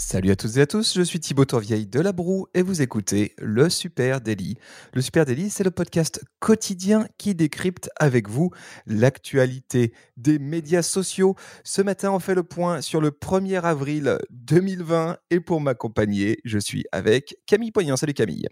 Salut 0.00 0.30
à 0.30 0.36
toutes 0.36 0.56
et 0.56 0.62
à 0.62 0.66
tous, 0.66 0.94
je 0.96 1.02
suis 1.02 1.20
Thibaut 1.20 1.44
Tourvieille 1.44 1.86
de 1.86 2.00
La 2.00 2.12
Broue 2.12 2.46
et 2.54 2.62
vous 2.62 2.80
écoutez 2.80 3.34
Le 3.36 3.68
Super 3.68 4.22
Daily. 4.22 4.56
Le 4.94 5.02
Super 5.02 5.26
Daily, 5.26 5.50
c'est 5.50 5.62
le 5.62 5.70
podcast 5.70 6.24
quotidien 6.38 7.06
qui 7.18 7.34
décrypte 7.34 7.90
avec 8.00 8.26
vous 8.26 8.50
l'actualité 8.86 9.92
des 10.16 10.38
médias 10.38 10.80
sociaux. 10.80 11.36
Ce 11.64 11.82
matin, 11.82 12.12
on 12.12 12.18
fait 12.18 12.34
le 12.34 12.42
point 12.42 12.80
sur 12.80 13.02
le 13.02 13.10
1er 13.10 13.60
avril 13.60 14.16
2020 14.30 15.18
et 15.30 15.38
pour 15.38 15.60
m'accompagner, 15.60 16.38
je 16.46 16.58
suis 16.58 16.86
avec 16.92 17.36
Camille 17.46 17.70
Poignant. 17.70 17.98
Salut 17.98 18.14
Camille. 18.14 18.48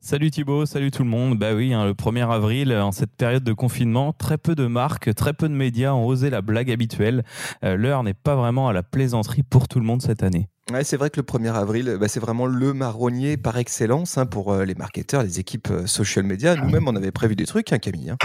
Salut 0.00 0.32
Thibaut, 0.32 0.66
salut 0.66 0.90
tout 0.90 1.04
le 1.04 1.08
monde. 1.08 1.38
Bah 1.38 1.54
oui, 1.54 1.74
hein, 1.74 1.84
le 1.84 1.94
1er 1.94 2.28
avril, 2.28 2.72
en 2.74 2.90
cette 2.90 3.14
période 3.16 3.44
de 3.44 3.52
confinement, 3.52 4.12
très 4.12 4.36
peu 4.36 4.56
de 4.56 4.66
marques, 4.66 5.14
très 5.14 5.32
peu 5.32 5.48
de 5.48 5.54
médias 5.54 5.92
ont 5.92 6.06
osé 6.06 6.28
la 6.28 6.42
blague 6.42 6.72
habituelle. 6.72 7.24
Euh, 7.62 7.76
L'heure 7.76 8.02
n'est 8.02 8.14
pas 8.14 8.34
vraiment 8.34 8.68
à 8.68 8.72
la 8.72 8.82
plaisanterie 8.82 9.44
pour 9.44 9.68
tout 9.68 9.78
le 9.78 9.86
monde 9.86 10.02
cette 10.02 10.24
année. 10.24 10.48
Ouais, 10.72 10.82
c'est 10.82 10.96
vrai 10.96 11.10
que 11.10 11.20
le 11.20 11.22
1er 11.22 11.52
avril, 11.52 11.96
bah, 12.00 12.08
c'est 12.08 12.18
vraiment 12.18 12.46
le 12.46 12.74
marronnier 12.74 13.36
par 13.36 13.56
excellence 13.56 14.18
hein, 14.18 14.26
pour 14.26 14.52
euh, 14.52 14.64
les 14.64 14.74
marketeurs, 14.74 15.22
les 15.22 15.38
équipes 15.38 15.70
euh, 15.70 15.86
social 15.86 16.24
media. 16.24 16.56
Nous-mêmes, 16.56 16.88
on 16.88 16.96
avait 16.96 17.12
prévu 17.12 17.36
des 17.36 17.46
trucs, 17.46 17.72
hein, 17.72 17.78
Camille. 17.78 18.10
Hein. 18.10 18.16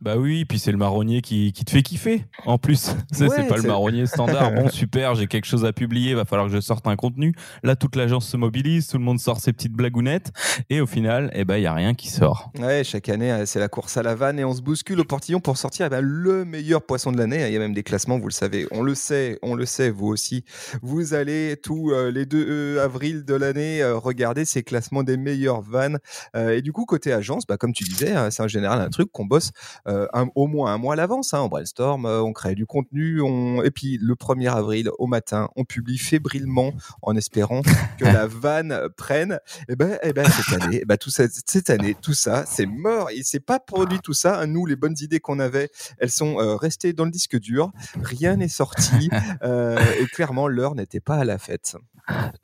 Bah 0.00 0.16
oui, 0.16 0.44
puis 0.44 0.58
c'est 0.58 0.72
le 0.72 0.78
marronnier 0.78 1.22
qui, 1.22 1.52
qui, 1.52 1.64
te 1.64 1.70
fait 1.70 1.84
kiffer, 1.84 2.24
en 2.44 2.58
plus. 2.58 2.90
C'est 3.12 3.28
Ouais, 3.28 3.46
pas 3.46 3.56
le 3.56 3.62
marronnier 3.62 4.06
standard. 4.06 4.52
Bon, 4.52 4.68
super, 4.68 5.14
j'ai 5.14 5.28
quelque 5.28 5.44
chose 5.44 5.64
à 5.64 5.72
publier, 5.72 6.14
va 6.14 6.24
falloir 6.24 6.48
que 6.48 6.54
je 6.54 6.60
sorte 6.60 6.88
un 6.88 6.96
contenu. 6.96 7.34
Là, 7.62 7.76
toute 7.76 7.94
l'agence 7.94 8.26
se 8.28 8.36
mobilise, 8.36 8.88
tout 8.88 8.98
le 8.98 9.04
monde 9.04 9.20
sort 9.20 9.38
ses 9.38 9.52
petites 9.52 9.72
blagounettes. 9.72 10.32
Et 10.70 10.80
au 10.80 10.86
final, 10.86 11.30
eh 11.34 11.44
ben, 11.44 11.56
il 11.56 11.62
y 11.62 11.66
a 11.66 11.72
rien 11.72 11.94
qui 11.94 12.08
sort. 12.08 12.50
Ouais, 12.58 12.82
chaque 12.82 13.08
année, 13.08 13.30
euh, 13.30 13.46
c'est 13.46 13.60
la 13.60 13.68
course 13.68 13.96
à 13.96 14.02
la 14.02 14.16
vanne 14.16 14.40
et 14.40 14.44
on 14.44 14.54
se 14.54 14.60
bouscule 14.60 14.98
au 14.98 15.04
portillon 15.04 15.38
pour 15.38 15.56
sortir 15.56 15.86
eh 15.86 15.90
ben, 15.90 16.00
le 16.00 16.44
meilleur 16.44 16.82
poisson 16.82 17.12
de 17.12 17.18
l'année. 17.18 17.46
Il 17.46 17.52
y 17.52 17.56
a 17.56 17.60
même 17.60 17.74
des 17.74 17.84
classements, 17.84 18.18
vous 18.18 18.28
le 18.28 18.32
savez. 18.32 18.66
On 18.72 18.82
le 18.82 18.96
sait, 18.96 19.38
on 19.42 19.54
le 19.54 19.66
sait, 19.66 19.90
vous 19.90 20.08
aussi. 20.08 20.44
Vous 20.82 21.14
allez 21.14 21.56
tous 21.62 21.75
euh, 21.92 22.10
les 22.10 22.26
2 22.26 22.78
avril 22.80 23.24
de 23.24 23.34
l'année 23.34 23.82
euh, 23.82 23.96
regarder 23.96 24.44
ces 24.44 24.62
classements 24.62 25.02
des 25.02 25.16
meilleures 25.16 25.62
vannes. 25.62 25.98
Euh, 26.34 26.50
et 26.56 26.62
du 26.62 26.72
coup, 26.72 26.84
côté 26.86 27.12
agence, 27.12 27.46
bah, 27.46 27.56
comme 27.56 27.72
tu 27.72 27.84
disais, 27.84 28.12
hein, 28.12 28.30
c'est 28.30 28.42
en 28.42 28.48
général 28.48 28.80
un 28.80 28.88
truc 28.90 29.10
qu'on 29.12 29.24
bosse 29.26 29.50
euh, 29.86 30.06
un- 30.12 30.28
au 30.34 30.46
moins 30.46 30.72
un 30.72 30.78
mois 30.78 30.94
à 30.94 30.96
l'avance. 30.96 31.34
hein. 31.34 31.40
On 31.42 31.48
brainstorm, 31.48 32.06
euh, 32.06 32.20
on 32.22 32.32
crée 32.32 32.54
du 32.54 32.66
contenu. 32.66 33.20
On... 33.20 33.62
Et 33.62 33.70
puis, 33.70 33.98
le 34.00 34.14
1er 34.14 34.48
avril, 34.50 34.90
au 34.98 35.06
matin, 35.06 35.48
on 35.56 35.64
publie 35.64 35.98
fébrilement 35.98 36.72
en 37.02 37.16
espérant 37.16 37.62
que 37.98 38.04
la 38.04 38.26
vanne 38.26 38.78
prenne. 38.96 39.38
Et 39.68 39.76
ben, 39.76 39.98
ben 40.14 40.26
cette 40.28 40.62
année, 40.62 40.82
ben, 40.86 40.96
tout 40.96 41.10
ça, 41.10 41.24
cette 41.46 41.70
année, 41.70 41.96
tout 42.00 42.14
ça, 42.14 42.44
c'est 42.46 42.66
mort. 42.66 43.10
Il 43.14 43.24
s'est 43.24 43.40
pas 43.40 43.58
produit 43.60 43.98
tout 44.02 44.12
ça. 44.14 44.46
Nous, 44.46 44.66
les 44.66 44.76
bonnes 44.76 44.96
idées 45.00 45.20
qu'on 45.20 45.38
avait, 45.38 45.70
elles 45.98 46.10
sont 46.10 46.38
euh, 46.40 46.56
restées 46.56 46.92
dans 46.92 47.04
le 47.04 47.10
disque 47.10 47.38
dur. 47.38 47.70
Rien 48.02 48.36
n'est 48.36 48.48
sorti. 48.48 49.08
Euh, 49.42 49.78
et 50.00 50.06
clairement, 50.06 50.48
l'heure 50.48 50.74
n'était 50.74 51.00
pas 51.00 51.16
à 51.16 51.24
la 51.24 51.38
fête. 51.38 51.65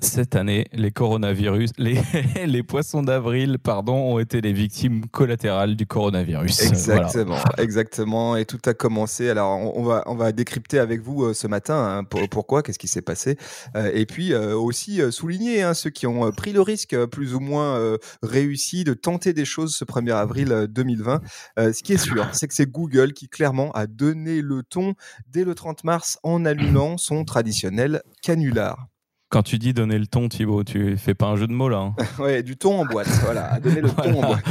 Cette 0.00 0.34
année, 0.34 0.66
les 0.72 0.91
coronavirus, 0.91 1.71
les, 1.78 2.00
les 2.47 2.62
poissons 2.65 3.03
d'avril, 3.03 3.59
pardon, 3.62 3.94
ont 3.94 4.19
été 4.19 4.41
les 4.41 4.53
victimes 4.53 5.06
collatérales 5.06 5.77
du 5.77 5.87
coronavirus. 5.87 6.62
Voilà. 6.62 7.03
Exactement, 7.03 7.38
exactement. 7.59 8.37
Et 8.37 8.44
tout 8.44 8.59
a 8.66 8.75
commencé. 8.75 9.31
Alors, 9.31 9.77
on, 9.77 9.84
va, 9.84 10.03
on 10.06 10.16
va 10.16 10.32
décrypter 10.32 10.81
avec 10.81 11.00
vous 11.00 11.25
euh, 11.25 11.34
ce 11.34 11.47
matin 11.47 11.75
hein, 11.99 12.05
pour- 12.05 12.28
pourquoi, 12.28 12.62
qu'est-ce 12.62 12.78
qui 12.78 12.88
s'est 12.88 13.03
passé. 13.03 13.37
Euh, 13.77 13.91
et 13.94 14.05
puis 14.06 14.32
euh, 14.32 14.56
aussi 14.56 15.00
souligner 15.12 15.62
hein, 15.62 15.75
ceux 15.75 15.91
qui 15.91 16.06
ont 16.09 16.31
pris 16.32 16.53
le 16.53 16.61
risque, 16.61 16.97
plus 17.06 17.34
ou 17.34 17.41
moins 17.41 17.97
réussi, 18.22 18.82
de 18.84 18.94
tenter 18.94 19.32
des 19.32 19.44
choses 19.44 19.75
ce 19.77 19.84
1er 19.84 20.12
avril 20.15 20.53
euh, 20.53 20.66
2020. 20.66 21.21
Euh, 21.59 21.72
ce 21.72 21.82
qui 21.82 21.93
est 21.93 21.99
sûr, 21.99 22.27
c'est 22.32 22.49
que 22.49 22.55
c'est 22.55 22.71
Google 22.71 23.12
qui 23.12 23.28
clairement 23.28 23.71
a 23.72 23.87
donné 23.87 24.41
le 24.43 24.62
ton 24.62 24.94
dès 25.28 25.44
le 25.44 25.55
30 25.55 25.84
mars 25.84 26.19
en 26.22 26.44
annonçant 26.44 26.97
son 26.99 27.25
traditionnel 27.25 28.03
canular. 28.22 28.88
Quand 29.32 29.43
tu 29.43 29.59
dis 29.59 29.72
donner 29.72 29.98
le 29.98 30.06
ton, 30.06 30.28
Thibaut, 30.28 30.62
tu 30.62 30.98
fais 30.98 31.15
pas 31.15 31.25
un 31.25 31.37
jeu 31.37 31.47
de 31.47 31.54
mots 31.54 31.70
là. 31.70 31.78
hein. 31.78 31.94
Ouais, 32.22 32.43
du 32.43 32.59
ton 32.59 32.82
en 32.82 32.84
boîte. 32.84 33.09
Voilà, 33.25 33.59
le 33.65 33.88
ton 33.88 34.22
en 34.22 34.26
boîte. 34.26 34.44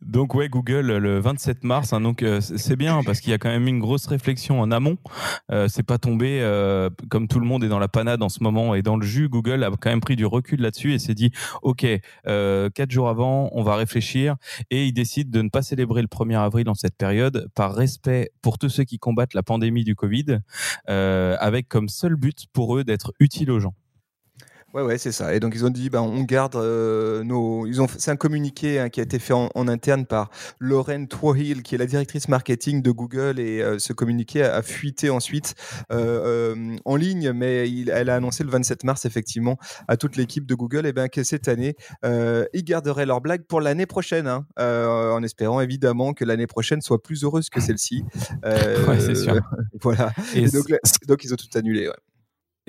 Donc 0.00 0.36
ouais, 0.36 0.48
Google 0.48 0.96
le 0.98 1.18
27 1.18 1.64
mars, 1.64 1.92
hein, 1.92 2.00
donc 2.00 2.22
euh, 2.22 2.40
c'est 2.40 2.76
bien 2.76 3.02
parce 3.04 3.20
qu'il 3.20 3.32
y 3.32 3.34
a 3.34 3.38
quand 3.38 3.48
même 3.48 3.66
une 3.66 3.80
grosse 3.80 4.06
réflexion 4.06 4.60
en 4.60 4.70
amont. 4.70 4.96
Euh, 5.50 5.66
c'est 5.66 5.82
pas 5.82 5.98
tombé 5.98 6.38
euh, 6.40 6.88
comme 7.10 7.26
tout 7.26 7.40
le 7.40 7.46
monde 7.46 7.64
est 7.64 7.68
dans 7.68 7.80
la 7.80 7.88
panade 7.88 8.22
en 8.22 8.28
ce 8.28 8.40
moment 8.44 8.76
et 8.76 8.82
dans 8.82 8.96
le 8.96 9.04
jus. 9.04 9.28
Google 9.28 9.64
a 9.64 9.70
quand 9.70 9.90
même 9.90 10.00
pris 10.00 10.14
du 10.14 10.24
recul 10.24 10.60
là-dessus 10.60 10.94
et 10.94 11.00
s'est 11.00 11.14
dit 11.14 11.32
ok, 11.62 11.84
euh, 12.28 12.70
quatre 12.70 12.92
jours 12.92 13.08
avant, 13.08 13.50
on 13.52 13.64
va 13.64 13.74
réfléchir 13.74 14.36
et 14.70 14.86
il 14.86 14.92
décide 14.92 15.30
de 15.30 15.42
ne 15.42 15.48
pas 15.48 15.62
célébrer 15.62 16.00
le 16.00 16.08
1er 16.08 16.38
avril 16.38 16.68
en 16.68 16.74
cette 16.74 16.96
période 16.96 17.48
par 17.56 17.74
respect 17.74 18.30
pour 18.40 18.56
tous 18.58 18.68
ceux 18.68 18.84
qui 18.84 19.00
combattent 19.00 19.34
la 19.34 19.42
pandémie 19.42 19.82
du 19.82 19.96
Covid, 19.96 20.38
euh, 20.88 21.36
avec 21.40 21.68
comme 21.68 21.88
seul 21.88 22.14
but 22.14 22.46
pour 22.52 22.78
eux 22.78 22.84
d'être 22.84 23.12
utile 23.18 23.50
aux 23.50 23.58
gens. 23.58 23.74
Ouais, 24.74 24.82
ouais, 24.82 24.98
c'est 24.98 25.12
ça. 25.12 25.34
Et 25.34 25.40
donc 25.40 25.54
ils 25.54 25.64
ont 25.64 25.70
dit, 25.70 25.88
ben, 25.88 26.02
on 26.02 26.22
garde 26.24 26.54
euh, 26.56 27.24
nos. 27.24 27.66
Ils 27.66 27.80
ont. 27.80 27.86
C'est 27.96 28.10
un 28.10 28.16
communiqué 28.16 28.78
hein, 28.78 28.90
qui 28.90 29.00
a 29.00 29.02
été 29.02 29.18
fait 29.18 29.32
en, 29.32 29.48
en 29.54 29.66
interne 29.66 30.04
par 30.04 30.30
Lauren 30.60 31.06
Twohill, 31.06 31.62
qui 31.62 31.74
est 31.74 31.78
la 31.78 31.86
directrice 31.86 32.28
marketing 32.28 32.82
de 32.82 32.90
Google, 32.90 33.40
et 33.40 33.62
euh, 33.62 33.78
ce 33.78 33.94
communiqué 33.94 34.42
a, 34.42 34.54
a 34.56 34.62
fuité 34.62 35.08
ensuite 35.08 35.54
euh, 35.90 36.76
en 36.84 36.96
ligne, 36.96 37.32
mais 37.32 37.68
il- 37.70 37.88
elle 37.88 38.10
a 38.10 38.16
annoncé 38.16 38.44
le 38.44 38.50
27 38.50 38.84
mars 38.84 39.06
effectivement 39.06 39.56
à 39.88 39.96
toute 39.96 40.16
l'équipe 40.16 40.44
de 40.44 40.54
Google, 40.54 40.84
et 40.86 40.92
ben 40.92 41.08
que 41.08 41.24
cette 41.24 41.48
année, 41.48 41.74
ils 42.04 42.64
garderaient 42.64 43.06
leur 43.06 43.20
blague 43.22 43.44
pour 43.44 43.60
l'année 43.62 43.86
prochaine, 43.86 44.26
hein, 44.26 44.46
en 44.58 45.22
espérant 45.22 45.60
évidemment 45.62 46.12
que 46.12 46.24
l'année 46.26 46.46
prochaine 46.46 46.82
soit 46.82 47.02
plus 47.02 47.24
heureuse 47.24 47.48
que 47.48 47.60
celle-ci. 47.60 48.04
Ouais, 48.44 49.00
c'est 49.00 49.14
sûr. 49.14 49.34
Voilà. 49.80 50.12
Et 50.34 50.40
Et 50.44 50.48
donc, 50.50 50.68
là- 50.68 50.78
donc 51.06 51.24
ils 51.24 51.32
ont 51.32 51.36
tout 51.36 51.46
annulé. 51.56 51.88
ouais. 51.88 51.94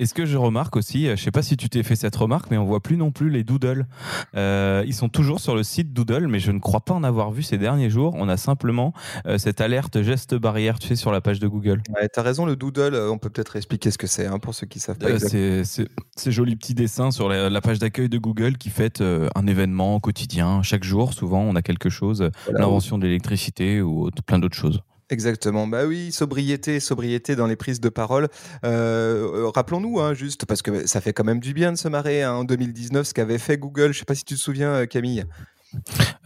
Et 0.00 0.06
ce 0.06 0.14
que 0.14 0.24
je 0.24 0.38
remarque 0.38 0.76
aussi, 0.76 1.06
euh, 1.08 1.14
je 1.14 1.22
sais 1.22 1.30
pas 1.30 1.42
si 1.42 1.58
tu 1.58 1.68
t'es 1.68 1.82
fait 1.82 1.94
cette 1.94 2.16
remarque, 2.16 2.50
mais 2.50 2.56
on 2.56 2.64
voit 2.64 2.80
plus 2.80 2.96
non 2.96 3.10
plus 3.10 3.28
les 3.28 3.44
doodles. 3.44 3.86
Euh, 4.34 4.82
ils 4.86 4.94
sont 4.94 5.10
toujours 5.10 5.40
sur 5.40 5.54
le 5.54 5.62
site 5.62 5.92
Doodle, 5.92 6.26
mais 6.26 6.38
je 6.38 6.52
ne 6.52 6.58
crois 6.58 6.80
pas 6.80 6.94
en 6.94 7.04
avoir 7.04 7.30
vu 7.32 7.42
ces 7.42 7.58
derniers 7.58 7.90
jours. 7.90 8.14
On 8.16 8.28
a 8.30 8.38
simplement 8.38 8.94
euh, 9.26 9.36
cette 9.36 9.60
alerte 9.60 10.00
geste 10.00 10.34
barrière, 10.34 10.78
tu 10.78 10.88
sais, 10.88 10.96
sur 10.96 11.12
la 11.12 11.20
page 11.20 11.38
de 11.38 11.46
Google. 11.48 11.82
Ouais, 11.94 12.08
t'as 12.08 12.22
raison, 12.22 12.46
le 12.46 12.56
doodle, 12.56 12.94
on 12.94 13.18
peut 13.18 13.28
peut-être 13.28 13.56
expliquer 13.56 13.90
ce 13.90 13.98
que 13.98 14.06
c'est 14.06 14.24
hein, 14.24 14.38
pour 14.38 14.54
ceux 14.54 14.66
qui 14.66 14.80
savent 14.80 14.96
pas 14.96 15.10
Euh, 15.10 15.18
c'est 15.64 15.86
ces 16.16 16.32
jolis 16.32 16.56
petits 16.56 16.74
dessins 16.74 17.10
sur 17.10 17.28
la, 17.28 17.50
la 17.50 17.60
page 17.60 17.78
d'accueil 17.78 18.08
de 18.08 18.16
Google 18.16 18.56
qui 18.56 18.70
fête 18.70 19.02
un 19.02 19.46
événement 19.46 20.00
quotidien. 20.00 20.62
Chaque 20.62 20.82
jour, 20.84 21.12
souvent, 21.12 21.42
on 21.42 21.54
a 21.56 21.62
quelque 21.62 21.90
chose, 21.90 22.30
Voilà. 22.46 22.60
l'invention 22.60 22.96
de 22.96 23.04
l'électricité 23.06 23.82
ou 23.82 24.04
autre- 24.04 24.22
plein 24.22 24.38
d'autres 24.38 24.56
choses. 24.56 24.80
Exactement. 25.10 25.66
Bah 25.66 25.86
oui, 25.86 26.12
sobriété, 26.12 26.78
sobriété 26.78 27.34
dans 27.34 27.48
les 27.48 27.56
prises 27.56 27.80
de 27.80 27.88
parole. 27.88 28.28
Euh, 28.64 29.50
Rappelons-nous, 29.52 29.98
hein, 29.98 30.14
juste 30.14 30.46
parce 30.46 30.62
que 30.62 30.86
ça 30.86 31.00
fait 31.00 31.12
quand 31.12 31.24
même 31.24 31.40
du 31.40 31.52
bien 31.52 31.72
de 31.72 31.76
se 31.76 31.88
marrer 31.88 32.22
hein, 32.22 32.32
en 32.32 32.44
2019, 32.44 33.08
ce 33.08 33.12
qu'avait 33.12 33.38
fait 33.38 33.58
Google. 33.58 33.92
Je 33.92 33.98
sais 33.98 34.04
pas 34.04 34.14
si 34.14 34.24
tu 34.24 34.34
te 34.34 34.40
souviens, 34.40 34.70
euh, 34.70 34.86
Camille. 34.86 35.24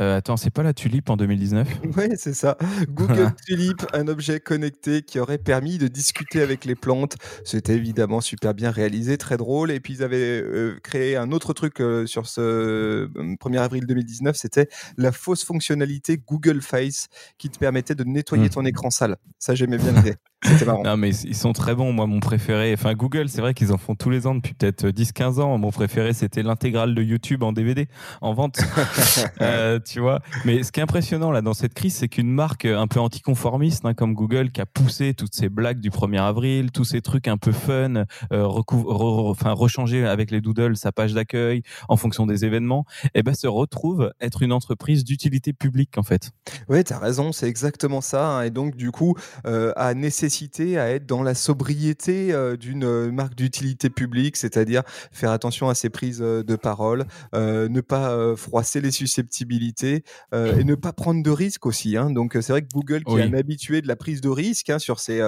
Euh, 0.01 0.17
attends, 0.19 0.37
c'est 0.37 0.51
pas 0.51 0.63
la 0.63 0.73
tulipe 0.75 1.11
en 1.11 1.17
2019 1.17 1.69
Oui, 1.97 2.05
c'est 2.17 2.35
ça. 2.35 2.57
Google 2.89 3.33
Tulip, 3.47 3.85
un 3.93 4.09
objet 4.09 4.41
connecté 4.41 5.03
qui 5.03 5.19
aurait 5.19 5.39
permis 5.39 5.79
de 5.79 5.87
discuter 5.89 6.43
avec 6.43 6.65
les 6.65 6.75
plantes. 6.75 7.17
C'était 7.45 7.75
évidemment 7.75 8.21
super 8.21 8.55
bien 8.55 8.71
réalisé, 8.71 9.19
très 9.19 9.37
drôle. 9.37 9.71
Et 9.71 9.81
puis 9.81 9.95
ils 9.95 10.03
avaient 10.03 10.43
euh, 10.43 10.79
créé 10.83 11.17
un 11.17 11.31
autre 11.33 11.53
truc 11.53 11.81
euh, 11.81 12.07
sur 12.07 12.27
ce 12.27 12.41
euh, 12.41 13.09
1er 13.17 13.59
avril 13.59 13.87
2019, 13.87 14.37
c'était 14.37 14.69
la 14.97 15.13
fausse 15.13 15.45
fonctionnalité 15.45 16.19
Google 16.27 16.61
Face 16.63 17.09
qui 17.39 17.51
te 17.51 17.59
permettait 17.59 17.95
de 17.95 18.05
nettoyer 18.05 18.47
Mm. 18.47 18.51
ton 18.51 18.65
écran 18.65 18.91
sale. 18.91 19.17
Ça, 19.39 19.55
j'aimais 19.55 19.79
bien 19.79 19.93
l'idée. 19.93 20.15
C'était 20.45 20.65
marrant. 20.65 20.83
Non, 20.85 20.99
mais 20.99 21.15
ils 21.15 21.37
sont 21.37 21.53
très 21.53 21.75
bons. 21.75 21.93
Moi, 21.93 22.07
mon 22.07 22.21
préféré, 22.21 22.75
enfin, 22.75 22.93
Google, 22.93 23.29
c'est 23.29 23.41
vrai 23.41 23.55
qu'ils 23.55 23.73
en 23.73 23.79
font 23.79 23.95
tous 23.95 24.11
les 24.11 24.27
ans 24.27 24.35
depuis 24.35 24.53
peut-être 24.53 24.89
10-15 24.89 25.41
ans. 25.41 25.57
Mon 25.57 25.71
préféré, 25.71 26.13
c'était 26.13 26.43
l'intégrale 26.43 26.95
de 26.95 27.03
YouTube 27.03 27.43
en 27.43 27.53
DVD, 27.53 27.89
en 28.21 28.35
vente. 28.35 28.61
euh, 29.41 29.81
tu 29.85 30.01
vois. 30.01 30.21
Mais 30.45 30.63
ce 30.63 30.73
qui 30.73 30.81
est 30.81 30.83
impressionnant, 30.83 31.31
là, 31.31 31.41
dans 31.41 31.55
cette 31.55 31.73
crise, 31.73 31.95
c'est 31.95 32.09
qu'une 32.09 32.31
marque 32.31 32.67
un 32.67 32.87
peu 32.87 33.01
anticonformiste, 33.01 33.87
hein, 33.87 33.95
comme 33.95 34.13
Google, 34.13 34.51
qui 34.51 34.61
a 34.61 34.67
poussé 34.67 35.15
toutes 35.15 35.35
ces 35.35 35.49
blagues 35.49 35.81
du 35.81 35.91
1er 35.91 36.21
avril, 36.21 36.71
tous 36.71 36.85
ces 36.85 37.01
trucs 37.01 37.29
un 37.29 37.39
peu 37.39 37.53
fun, 37.53 38.05
euh, 38.33 38.63
enfin, 38.71 39.53
rechanger 39.53 40.05
avec 40.07 40.31
les 40.31 40.43
doodles 40.43 40.77
sa 40.77 40.93
page 40.93 41.15
d'accueil 41.15 41.63
en 41.89 41.97
fonction 41.97 42.27
des 42.27 42.45
événements, 42.45 42.85
et 43.07 43.21
eh 43.21 43.23
ben, 43.23 43.35
se 43.35 43.47
retrouve 43.47 44.13
être 44.21 44.43
une 44.43 44.53
entreprise 44.53 45.05
d'utilité 45.05 45.53
publique, 45.53 45.97
en 45.97 46.03
fait. 46.03 46.33
Oui, 46.69 46.85
tu 46.85 46.93
as 46.93 46.99
raison, 46.99 47.33
c'est 47.33 47.49
exactement 47.49 48.01
ça. 48.01 48.27
Hein. 48.27 48.43
et 48.43 48.51
donc, 48.51 48.77
du 48.77 48.91
coup, 48.91 49.15
euh, 49.47 49.73
à 49.77 49.95
nécessité 49.95 50.34
à 50.77 50.91
être 50.91 51.07
dans 51.07 51.23
la 51.23 51.35
sobriété 51.35 52.33
euh, 52.33 52.57
d'une 52.57 52.85
euh, 52.85 53.13
marque 53.13 53.35
d'utilité 53.35 53.89
publique, 53.89 54.37
c'est-à-dire 54.37 54.83
faire 55.13 55.31
attention 55.31 55.69
à 55.69 55.75
ses 55.75 55.91
prises 55.91 56.21
euh, 56.23 56.43
de 56.43 56.57
parole, 56.57 57.07
ne 57.35 57.81
pas 57.81 58.37
froisser 58.37 58.81
les 58.81 58.91
susceptibilités 58.91 60.05
et 60.33 60.65
ne 60.65 60.75
pas 60.75 60.93
prendre 60.93 61.23
de 61.23 61.31
risques 61.31 61.67
aussi. 61.67 61.97
Hein. 61.97 62.11
Donc 62.11 62.33
c'est 62.35 62.51
vrai 62.51 62.63
que 62.63 62.69
Google, 62.73 63.05
qui 63.05 63.17
est 63.17 63.23
un 63.23 63.35
habitué 63.35 63.83
de 63.83 63.89
la 63.89 63.97
prise 63.97 64.21
de 64.21 64.29
risque 64.29 64.71
hein, 64.71 64.79
sur 64.79 65.01
ses 65.01 65.21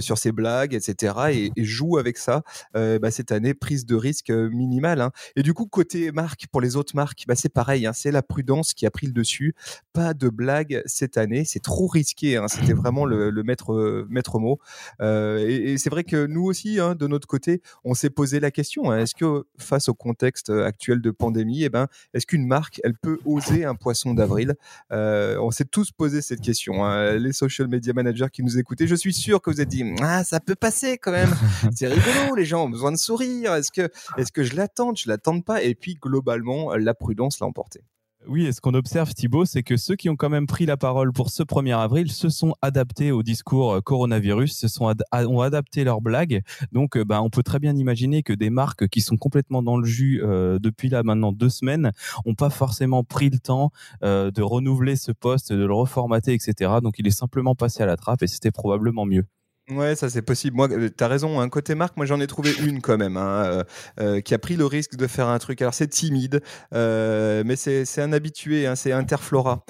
sur 0.00 0.18
ses 0.18 0.32
blagues, 0.32 0.74
etc., 0.74 1.50
et, 1.56 1.64
joue 1.64 1.98
avec 1.98 2.18
ça, 2.18 2.42
bah, 2.74 3.10
cette 3.10 3.32
année 3.32 3.54
prise 3.54 3.86
de 3.86 3.94
risque 3.94 4.30
minimale. 4.30 5.00
Hein. 5.00 5.10
Et 5.36 5.42
du 5.42 5.54
coup 5.54 5.66
côté 5.66 6.12
marque 6.12 6.46
pour 6.50 6.60
les 6.60 6.76
autres 6.76 6.96
marques, 6.96 7.24
bah, 7.26 7.34
c'est 7.36 7.52
pareil, 7.52 7.88
c'est 7.94 8.10
la 8.10 8.22
prudence 8.22 8.74
qui 8.74 8.86
a 8.86 8.90
pris 8.90 9.06
le 9.06 9.12
dessus. 9.12 9.54
Pas 9.92 10.14
de 10.14 10.28
blagues 10.28 10.82
cette 10.86 11.16
année, 11.16 11.44
c'est 11.44 11.62
trop 11.62 11.86
risqué. 11.86 12.40
C'était 12.48 12.74
vraiment 12.74 13.04
le, 13.04 13.30
le 13.30 13.42
maître 13.42 14.06
maître 14.08 14.31
euh, 15.00 15.38
et, 15.38 15.78
c'est 15.78 15.90
vrai 15.90 16.04
que 16.04 16.26
nous 16.26 16.44
aussi, 16.44 16.80
hein, 16.80 16.94
de 16.94 17.06
notre 17.06 17.26
côté, 17.26 17.62
on 17.84 17.94
s'est 17.94 18.10
posé 18.10 18.40
la 18.40 18.50
question 18.50 18.90
hein, 18.90 18.98
est-ce 18.98 19.14
que 19.14 19.44
face 19.58 19.88
au 19.88 19.94
contexte 19.94 20.50
actuel 20.50 21.00
de 21.00 21.10
pandémie, 21.10 21.64
eh 21.64 21.68
ben, 21.68 21.88
est-ce 22.14 22.26
qu'une 22.26 22.46
marque, 22.46 22.80
elle 22.84 22.94
peut 22.94 23.18
oser 23.24 23.64
un 23.64 23.74
poisson 23.74 24.14
d'avril? 24.14 24.54
Euh, 24.92 25.36
On 25.40 25.50
s'est 25.50 25.64
tous 25.64 25.90
posé 25.90 26.22
cette 26.22 26.40
question. 26.40 26.84
Hein. 26.84 27.14
Les 27.14 27.32
social 27.32 27.68
media 27.68 27.92
managers 27.92 28.28
qui 28.32 28.42
nous 28.42 28.58
écoutaient, 28.58 28.86
je 28.86 28.94
suis 28.94 29.14
sûr 29.14 29.40
que 29.40 29.50
vous 29.50 29.60
êtes 29.60 29.68
dit 29.68 29.84
ah, 30.00 30.24
ça 30.24 30.40
peut 30.40 30.54
passer 30.54 30.98
quand 30.98 31.12
même. 31.12 31.32
C'est 31.74 31.88
rigolo, 31.88 32.34
les 32.36 32.44
gens 32.44 32.64
ont 32.64 32.70
besoin 32.70 32.92
de 32.92 32.96
sourire. 32.96 33.54
Est-ce 33.54 33.70
que, 33.72 33.90
est-ce 34.16 34.32
que 34.32 34.42
je 34.42 34.56
l'attends? 34.56 34.94
Je 34.94 35.08
l'attends 35.08 35.40
pas. 35.40 35.62
Et 35.62 35.74
puis 35.74 35.94
globalement, 35.94 36.74
la 36.76 36.94
prudence 36.94 37.40
l'a 37.40 37.46
emporté. 37.46 37.82
Oui, 38.28 38.46
et 38.46 38.52
ce 38.52 38.60
qu'on 38.60 38.74
observe, 38.74 39.12
Thibaut, 39.14 39.44
c'est 39.44 39.64
que 39.64 39.76
ceux 39.76 39.96
qui 39.96 40.08
ont 40.08 40.14
quand 40.14 40.28
même 40.28 40.46
pris 40.46 40.64
la 40.64 40.76
parole 40.76 41.12
pour 41.12 41.30
ce 41.30 41.42
1er 41.42 41.76
avril 41.76 42.10
se 42.12 42.28
sont 42.28 42.54
adaptés 42.62 43.10
au 43.10 43.24
discours 43.24 43.72
euh, 43.72 43.80
coronavirus, 43.80 44.56
se 44.56 44.68
sont 44.68 44.92
ont 45.12 45.40
adapté 45.40 45.82
leurs 45.82 46.00
blagues. 46.00 46.42
Donc, 46.70 46.96
euh, 46.96 47.04
bah, 47.04 47.20
on 47.20 47.30
peut 47.30 47.42
très 47.42 47.58
bien 47.58 47.76
imaginer 47.76 48.22
que 48.22 48.32
des 48.32 48.48
marques 48.48 48.86
qui 48.86 49.00
sont 49.00 49.16
complètement 49.16 49.60
dans 49.60 49.76
le 49.76 49.84
jus 49.84 50.22
euh, 50.22 50.60
depuis 50.60 50.88
là 50.88 51.02
maintenant 51.02 51.32
deux 51.32 51.48
semaines 51.48 51.90
n'ont 52.24 52.34
pas 52.34 52.50
forcément 52.50 53.02
pris 53.02 53.28
le 53.28 53.38
temps 53.38 53.70
de 54.02 54.42
renouveler 54.42 54.96
ce 54.96 55.10
poste, 55.10 55.52
de 55.52 55.64
le 55.64 55.74
reformater, 55.74 56.32
etc. 56.32 56.74
Donc, 56.82 56.98
il 56.98 57.06
est 57.06 57.10
simplement 57.10 57.54
passé 57.54 57.82
à 57.82 57.86
la 57.86 57.96
trappe 57.96 58.22
et 58.22 58.26
c'était 58.28 58.52
probablement 58.52 59.04
mieux. 59.04 59.26
Ouais, 59.70 59.94
ça 59.94 60.10
c'est 60.10 60.22
possible. 60.22 60.56
Moi, 60.56 60.68
euh, 60.70 60.88
tu 60.96 61.04
as 61.04 61.08
raison. 61.08 61.38
Un 61.40 61.44
hein. 61.44 61.48
côté 61.48 61.76
marque, 61.76 61.96
moi 61.96 62.04
j'en 62.04 62.20
ai 62.20 62.26
trouvé 62.26 62.52
une 62.64 62.80
quand 62.82 62.98
même, 62.98 63.16
hein, 63.16 63.44
euh, 63.44 63.64
euh, 64.00 64.20
qui 64.20 64.34
a 64.34 64.38
pris 64.38 64.56
le 64.56 64.66
risque 64.66 64.96
de 64.96 65.06
faire 65.06 65.28
un 65.28 65.38
truc. 65.38 65.62
Alors 65.62 65.72
c'est 65.72 65.86
timide, 65.86 66.42
mais 66.72 67.56
c'est 67.56 68.02
un 68.02 68.12
habitué. 68.12 68.66
Hein, 68.66 68.74
c'est 68.74 68.92
Interflora 68.92 69.64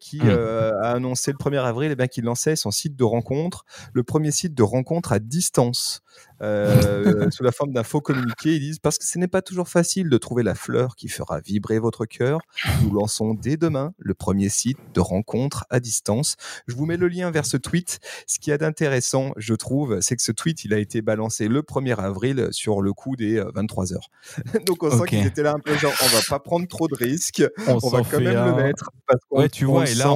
qui 0.00 0.20
mmh. 0.22 0.30
a 0.30 0.92
annoncé 0.92 1.32
le 1.32 1.36
1er 1.36 1.62
avril 1.62 1.90
et 1.90 1.92
eh 1.92 1.96
ben, 1.96 2.08
qu'il 2.08 2.24
lançait 2.24 2.56
son 2.56 2.70
site 2.70 2.96
de 2.96 3.04
rencontre, 3.04 3.64
le 3.92 4.02
premier 4.02 4.30
site 4.30 4.54
de 4.54 4.62
rencontre 4.62 5.12
à 5.12 5.18
distance. 5.18 6.02
Euh, 6.40 7.30
sous 7.30 7.42
la 7.42 7.52
forme 7.52 7.72
d'un 7.72 7.82
faux 7.82 8.00
communiqué. 8.00 8.54
Ils 8.54 8.60
disent 8.60 8.78
parce 8.78 8.98
que 8.98 9.04
ce 9.04 9.18
n'est 9.18 9.28
pas 9.28 9.42
toujours 9.42 9.68
facile 9.68 10.08
de 10.08 10.18
trouver 10.18 10.42
la 10.42 10.54
fleur 10.54 10.96
qui 10.96 11.08
fera 11.08 11.40
vibrer 11.40 11.78
votre 11.78 12.06
cœur. 12.06 12.40
Nous 12.82 12.92
lançons 12.92 13.34
dès 13.34 13.56
demain 13.56 13.92
le 13.98 14.14
premier 14.14 14.48
site 14.48 14.78
de 14.94 15.00
rencontre 15.00 15.64
à 15.70 15.80
distance. 15.80 16.36
Je 16.66 16.74
vous 16.74 16.86
mets 16.86 16.96
le 16.96 17.08
lien 17.08 17.30
vers 17.30 17.46
ce 17.46 17.56
tweet. 17.56 17.98
Ce 18.26 18.38
qui 18.38 18.50
est 18.50 18.62
intéressant, 18.62 19.32
je 19.36 19.54
trouve, 19.54 20.00
c'est 20.00 20.16
que 20.16 20.22
ce 20.22 20.32
tweet, 20.32 20.64
il 20.64 20.74
a 20.74 20.78
été 20.78 21.02
balancé 21.02 21.48
le 21.48 21.62
1er 21.62 21.96
avril 21.96 22.48
sur 22.52 22.82
le 22.82 22.92
coup 22.92 23.16
des 23.16 23.42
23 23.54 23.92
euh, 23.92 23.96
heures. 23.96 24.10
Donc 24.66 24.82
on 24.82 24.90
sent 24.90 25.06
qu'ils 25.08 25.26
étaient 25.26 25.42
là 25.42 25.52
un 25.52 25.60
peu 25.60 25.76
genre, 25.76 25.92
on 26.02 26.08
va 26.08 26.20
pas 26.28 26.38
prendre 26.38 26.66
trop 26.68 26.88
de 26.88 26.94
risques. 26.94 27.44
On, 27.66 27.78
va 27.88 28.02
quand 28.02 28.20
même 28.20 28.44
le 28.44 28.54
mettre 28.54 28.90
parce 29.06 29.20
ouais, 29.30 29.48
tu 29.48 29.64
vois, 29.64 29.88
et 29.88 29.94
là, 29.94 30.14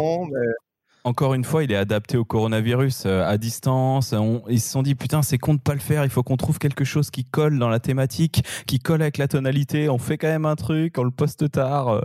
encore 1.04 1.34
une 1.34 1.44
fois, 1.44 1.64
il 1.64 1.72
est 1.72 1.76
adapté 1.76 2.16
au 2.16 2.24
coronavirus 2.24 3.04
euh, 3.06 3.26
à 3.26 3.36
distance. 3.36 4.14
ils 4.48 4.60
se 4.60 4.70
sont 4.70 4.82
dit 4.82 4.94
putain, 4.94 5.22
c'est 5.22 5.38
con 5.38 5.54
de 5.54 5.60
pas 5.60 5.74
le 5.74 5.80
faire. 5.80 6.04
Il 6.04 6.10
faut 6.10 6.22
qu'on 6.22 6.36
trouve 6.36 6.58
quelque 6.58 6.84
chose 6.84 7.10
qui 7.10 7.24
colle 7.24 7.58
dans 7.58 7.68
la 7.68 7.80
thématique, 7.80 8.44
qui 8.66 8.78
colle 8.78 9.02
avec 9.02 9.18
la 9.18 9.26
tonalité. 9.26 9.88
On 9.88 9.98
fait 9.98 10.16
quand 10.16 10.28
même 10.28 10.46
un 10.46 10.54
truc, 10.54 10.98
on 10.98 11.02
le 11.02 11.10
poste 11.10 11.50
tard. 11.50 11.88
Euh. 11.88 12.00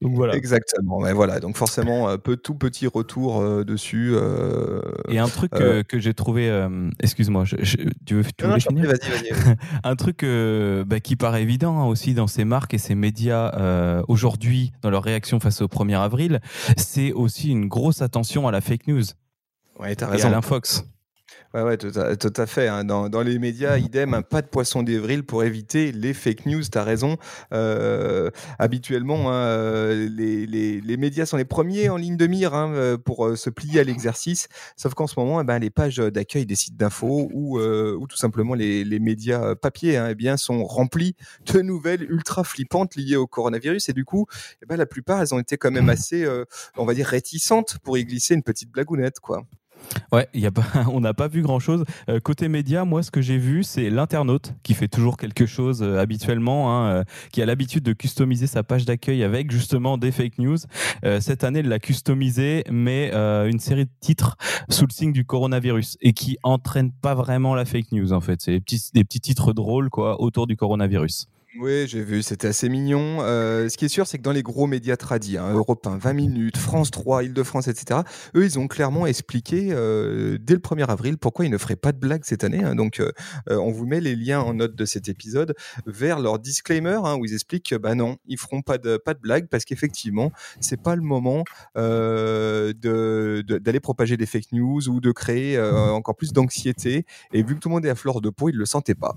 donc 0.00 0.14
voilà. 0.14 0.36
Exactement. 0.36 1.00
Mais 1.00 1.12
voilà. 1.12 1.40
Donc 1.40 1.56
forcément, 1.56 2.16
peu, 2.18 2.36
tout 2.36 2.54
petit 2.54 2.86
retour 2.86 3.40
euh, 3.40 3.64
dessus. 3.64 4.14
Et 5.08 5.18
un 5.18 5.28
truc 5.28 5.50
que 5.50 5.98
j'ai 5.98 6.14
trouvé, 6.14 6.68
excuse-moi, 7.00 7.44
tu 8.06 8.14
veux, 8.14 8.24
tu 8.24 8.44
finir 8.60 8.88
Vas-y, 8.88 9.10
vas-y. 9.10 9.56
un 9.84 9.96
truc 9.96 10.24
bah, 10.86 11.00
qui 11.00 11.16
paraît 11.16 11.42
évident 11.42 11.80
hein, 11.80 11.86
aussi 11.86 12.14
dans 12.14 12.26
ces 12.26 12.44
marques 12.44 12.74
et 12.74 12.78
ces 12.78 12.94
médias 12.94 14.02
aujourd'hui 14.06 14.72
dans 14.82 14.90
leur 14.90 15.02
réaction 15.02 15.40
face 15.40 15.60
au 15.60 15.66
1er 15.66 15.98
avril, 15.98 16.40
c'est 16.76 17.12
aussi 17.12 17.50
une 17.50 17.66
grosse 17.66 18.00
attention 18.02 18.27
à 18.36 18.52
la 18.52 18.60
fake 18.60 18.86
news. 18.86 19.02
Ouais, 19.78 19.94
t'as 19.94 20.08
raison. 20.08 20.28
Et 20.28 20.30
à 20.30 20.34
l'infox. 20.34 20.84
Ouais, 21.54 21.62
ouais, 21.62 21.78
tout 21.78 21.90
à, 22.36 22.46
fait. 22.46 22.68
Hein. 22.68 22.84
Dans, 22.84 23.08
dans, 23.08 23.22
les 23.22 23.38
médias, 23.38 23.78
idem, 23.78 24.12
un 24.12 24.20
pas 24.20 24.42
de 24.42 24.48
poisson 24.48 24.82
d'avril 24.82 25.24
pour 25.24 25.44
éviter 25.44 25.92
les 25.92 26.12
fake 26.12 26.44
news. 26.44 26.62
Tu 26.62 26.76
as 26.76 26.84
raison. 26.84 27.16
Euh, 27.54 28.30
habituellement, 28.58 29.32
hein, 29.32 29.46
euh, 29.46 30.08
les, 30.10 30.46
les, 30.46 30.82
les, 30.82 30.96
médias 30.98 31.24
sont 31.24 31.38
les 31.38 31.46
premiers 31.46 31.88
en 31.88 31.96
ligne 31.96 32.18
de 32.18 32.26
mire 32.26 32.52
hein, 32.54 32.70
euh, 32.74 32.98
pour 32.98 33.34
se 33.38 33.48
plier 33.48 33.80
à 33.80 33.84
l'exercice. 33.84 34.48
Sauf 34.76 34.92
qu'en 34.92 35.06
ce 35.06 35.18
moment, 35.18 35.40
eh 35.40 35.44
ben, 35.44 35.58
les 35.58 35.70
pages 35.70 35.96
d'accueil 35.96 36.44
des 36.44 36.54
sites 36.54 36.76
d'infos 36.76 37.30
ou, 37.32 37.58
ou 37.58 38.06
tout 38.06 38.18
simplement 38.18 38.52
les, 38.52 38.84
les 38.84 38.98
médias 38.98 39.54
papier 39.54 39.98
eh 40.10 40.14
bien, 40.14 40.36
sont 40.36 40.64
remplis 40.64 41.16
de 41.46 41.62
nouvelles 41.62 42.02
ultra 42.02 42.44
flippantes 42.44 42.94
liées 42.94 43.16
au 43.16 43.26
coronavirus. 43.26 43.88
Et 43.88 43.94
du 43.94 44.04
coup, 44.04 44.26
eh 44.62 44.66
ben, 44.66 44.76
la 44.76 44.86
plupart, 44.86 45.22
elles 45.22 45.34
ont 45.34 45.38
été 45.38 45.56
quand 45.56 45.70
même 45.70 45.88
assez, 45.88 46.28
on 46.76 46.84
va 46.84 46.92
dire, 46.92 47.06
réticentes 47.06 47.78
pour 47.78 47.96
y 47.96 48.04
glisser 48.04 48.34
une 48.34 48.42
petite 48.42 48.70
blagounette. 48.70 49.18
Quoi. 49.20 49.46
Ouais, 50.12 50.28
on 50.92 51.00
n'a 51.00 51.14
pas 51.14 51.28
vu 51.28 51.42
grand 51.42 51.58
chose. 51.58 51.84
Euh, 52.08 52.20
côté 52.20 52.48
média, 52.48 52.84
moi, 52.84 53.02
ce 53.02 53.10
que 53.10 53.20
j'ai 53.20 53.38
vu, 53.38 53.62
c'est 53.62 53.90
l'internaute 53.90 54.54
qui 54.62 54.74
fait 54.74 54.88
toujours 54.88 55.16
quelque 55.16 55.46
chose 55.46 55.82
euh, 55.82 55.98
habituellement, 55.98 56.72
hein, 56.72 56.88
euh, 56.88 57.04
qui 57.32 57.42
a 57.42 57.46
l'habitude 57.46 57.82
de 57.84 57.92
customiser 57.92 58.46
sa 58.46 58.62
page 58.62 58.84
d'accueil 58.84 59.22
avec 59.22 59.50
justement 59.50 59.98
des 59.98 60.12
fake 60.12 60.38
news. 60.38 60.58
cette 61.20 61.44
année, 61.44 61.60
il 61.60 61.68
l'a 61.68 61.78
customisé, 61.78 62.64
mais 62.70 63.10
une 63.12 63.58
série 63.58 63.84
de 63.84 63.90
titres 64.00 64.36
sous 64.68 64.86
le 64.86 64.92
signe 64.92 65.12
du 65.12 65.24
coronavirus 65.24 65.96
et 66.00 66.12
qui 66.12 66.38
entraînent 66.42 66.92
pas 66.92 67.14
vraiment 67.14 67.54
la 67.54 67.64
fake 67.64 67.92
news 67.92 68.12
en 68.12 68.20
fait. 68.20 68.40
C'est 68.40 68.52
des 68.94 69.04
petits, 69.04 69.20
titres 69.20 69.52
drôles 69.52 69.88
autour 69.92 70.46
du 70.46 70.56
coronavirus. 70.56 71.28
Oui, 71.60 71.88
j'ai 71.88 72.04
vu, 72.04 72.22
c'était 72.22 72.46
assez 72.46 72.68
mignon. 72.68 73.18
Euh, 73.20 73.68
ce 73.68 73.76
qui 73.76 73.84
est 73.84 73.88
sûr, 73.88 74.06
c'est 74.06 74.18
que 74.18 74.22
dans 74.22 74.30
les 74.30 74.44
gros 74.44 74.68
médias 74.68 74.96
tradis, 74.96 75.38
hein, 75.38 75.52
Europe 75.52 75.84
1, 75.84 75.98
20 75.98 76.12
minutes, 76.12 76.56
France 76.56 76.92
3, 76.92 77.24
Île-de-France, 77.24 77.66
etc., 77.66 78.02
eux, 78.36 78.44
ils 78.44 78.60
ont 78.60 78.68
clairement 78.68 79.08
expliqué 79.08 79.70
euh, 79.72 80.38
dès 80.40 80.54
le 80.54 80.60
1er 80.60 80.86
avril 80.86 81.18
pourquoi 81.18 81.46
ils 81.46 81.50
ne 81.50 81.58
feraient 81.58 81.74
pas 81.74 81.90
de 81.90 81.98
blagues 81.98 82.22
cette 82.24 82.44
année. 82.44 82.62
Hein. 82.62 82.76
Donc, 82.76 83.00
euh, 83.00 83.10
on 83.48 83.72
vous 83.72 83.86
met 83.86 84.00
les 84.00 84.14
liens 84.14 84.40
en 84.40 84.54
note 84.54 84.76
de 84.76 84.84
cet 84.84 85.08
épisode 85.08 85.56
vers 85.84 86.20
leur 86.20 86.38
disclaimer 86.38 87.00
hein, 87.02 87.16
où 87.16 87.24
ils 87.24 87.34
expliquent 87.34 87.70
que 87.70 87.74
bah 87.74 87.96
non, 87.96 88.18
ils 88.26 88.38
feront 88.38 88.62
pas 88.62 88.78
de 88.78 88.96
pas 88.96 89.14
blagues 89.14 89.48
parce 89.48 89.64
qu'effectivement, 89.64 90.30
c'est 90.60 90.80
pas 90.80 90.94
le 90.94 91.02
moment 91.02 91.42
d'aller 91.74 92.74
propager 93.80 94.16
des 94.16 94.26
fake 94.26 94.52
news 94.52 94.88
ou 94.88 95.00
de 95.00 95.10
créer 95.10 95.60
encore 95.60 96.14
plus 96.14 96.32
d'anxiété. 96.32 97.04
Et 97.32 97.42
vu 97.42 97.56
que 97.56 97.60
tout 97.60 97.68
le 97.68 97.74
monde 97.74 97.84
est 97.84 97.90
à 97.90 97.96
fleur 97.96 98.20
de 98.20 98.30
peau, 98.30 98.48
ils 98.48 98.56
le 98.56 98.66
sentaient 98.66 98.94
pas. 98.94 99.16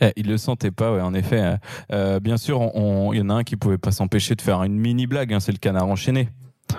Eh, 0.00 0.12
ils 0.16 0.28
le 0.28 0.38
sentaient 0.38 0.70
pas, 0.70 0.92
ouais, 0.94 1.00
en 1.00 1.14
effet. 1.14 1.55
Euh, 1.92 2.20
bien 2.20 2.36
sûr, 2.36 2.70
il 2.74 3.18
y 3.18 3.22
en 3.22 3.30
a 3.30 3.34
un 3.34 3.44
qui 3.44 3.56
pouvait 3.56 3.78
pas 3.78 3.90
s'empêcher 3.90 4.34
de 4.34 4.42
faire 4.42 4.62
une 4.62 4.78
mini 4.78 5.06
blague, 5.06 5.32
hein, 5.32 5.40
c'est 5.40 5.52
le 5.52 5.58
canard 5.58 5.88
enchaîné. 5.88 6.28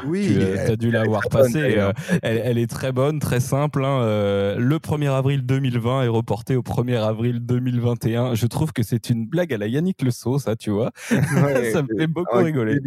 Oui, 0.05 0.37
tu 0.37 0.71
as 0.71 0.75
dû 0.75 0.91
la 0.91 1.03
voir 1.03 1.21
passer. 1.29 1.77
Euh, 1.77 1.91
elle, 2.21 2.57
est 2.57 2.67
très 2.67 2.91
bonne, 2.91 3.19
très 3.19 3.39
simple. 3.39 3.83
Hein. 3.83 4.01
Euh, 4.01 4.57
le 4.57 4.77
1er 4.77 5.11
avril 5.11 5.45
2020 5.45 6.03
est 6.03 6.07
reporté 6.07 6.55
au 6.55 6.61
1er 6.61 7.01
avril 7.01 7.39
2021. 7.41 8.35
Je 8.35 8.47
trouve 8.47 8.73
que 8.73 8.83
c'est 8.83 9.09
une 9.09 9.25
blague 9.25 9.53
à 9.53 9.57
la 9.57 9.67
Yannick 9.67 10.01
Le 10.01 10.11
Sceau, 10.11 10.39
ça, 10.39 10.55
tu 10.55 10.69
vois. 10.69 10.91
ça 11.09 11.81
me 11.81 11.97
fait 11.97 12.07
beaucoup 12.07 12.37
rigoler. 12.37 12.79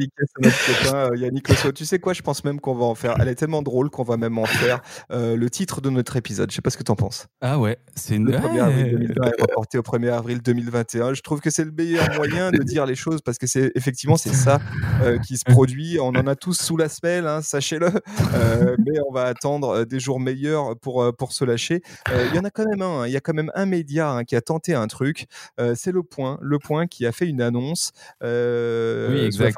Euh, 0.92 1.16
Yannick 1.16 1.48
Le 1.48 1.72
Tu 1.72 1.84
sais 1.84 1.98
quoi 1.98 2.12
Je 2.12 2.22
pense 2.22 2.44
même 2.44 2.60
qu'on 2.60 2.74
va 2.74 2.84
en 2.84 2.94
faire. 2.94 3.14
Elle 3.20 3.28
est 3.28 3.34
tellement 3.34 3.62
drôle 3.62 3.90
qu'on 3.90 4.04
va 4.04 4.16
même 4.16 4.38
en 4.38 4.46
faire 4.46 4.80
le 5.10 5.48
titre 5.48 5.80
de 5.80 5.90
notre 5.90 6.16
épisode. 6.16 6.50
Je 6.50 6.56
sais 6.56 6.62
pas 6.62 6.70
ce 6.70 6.76
que 6.76 6.84
tu 6.84 6.92
en 6.92 6.96
penses. 6.96 7.26
Ah 7.40 7.58
ouais, 7.58 7.78
c'est 7.94 8.16
une. 8.16 8.26
Le 8.26 8.38
1er 8.38 8.60
avril 8.60 8.90
2020 8.92 9.24
est 9.26 9.42
reporté 9.42 9.78
au 9.78 9.82
1er 9.82 10.12
avril 10.12 10.40
2021. 10.42 11.14
Je 11.14 11.22
trouve 11.22 11.40
que 11.40 11.50
c'est 11.50 11.64
le 11.64 11.72
meilleur 11.72 12.14
moyen 12.14 12.50
de 12.50 12.62
dire 12.62 12.86
les 12.86 12.94
choses 12.94 13.20
parce 13.22 13.38
que 13.38 13.46
c'est 13.46 13.72
effectivement 13.74 14.16
c'est 14.16 14.34
ça 14.34 14.60
qui 15.26 15.36
se 15.36 15.44
produit. 15.50 15.98
On 16.00 16.08
en 16.08 16.26
a 16.26 16.36
tous 16.36 16.60
sous 16.60 16.76
la 16.76 16.88
semelle, 16.90 17.26
hein, 17.26 17.42
sachez-le. 17.42 17.90
mais 18.78 19.00
on 19.08 19.12
va 19.12 19.24
attendre 19.24 19.84
des 19.84 20.00
jours 20.00 20.20
meilleurs 20.20 20.76
pour, 20.78 21.14
pour 21.16 21.32
se 21.32 21.44
lâcher. 21.44 21.82
Il 22.08 22.34
y 22.34 22.38
en 22.38 22.44
a 22.44 22.50
quand 22.50 22.66
même 22.66 22.82
un. 22.82 23.00
Hein, 23.00 23.06
il 23.06 23.12
y 23.12 23.16
a 23.16 23.20
quand 23.20 23.34
même 23.34 23.50
un 23.54 23.66
média 23.66 24.10
hein, 24.10 24.24
qui 24.24 24.36
a 24.36 24.40
tenté 24.40 24.74
un 24.74 24.86
truc. 24.86 25.26
c'est 25.74 25.92
Le 25.92 26.02
Point. 26.02 26.38
Le 26.42 26.58
Point 26.58 26.86
qui 26.86 27.06
a 27.06 27.12
fait 27.12 27.26
une 27.26 27.40
annonce. 27.40 27.92
oui, 28.22 29.24
exact. 29.24 29.56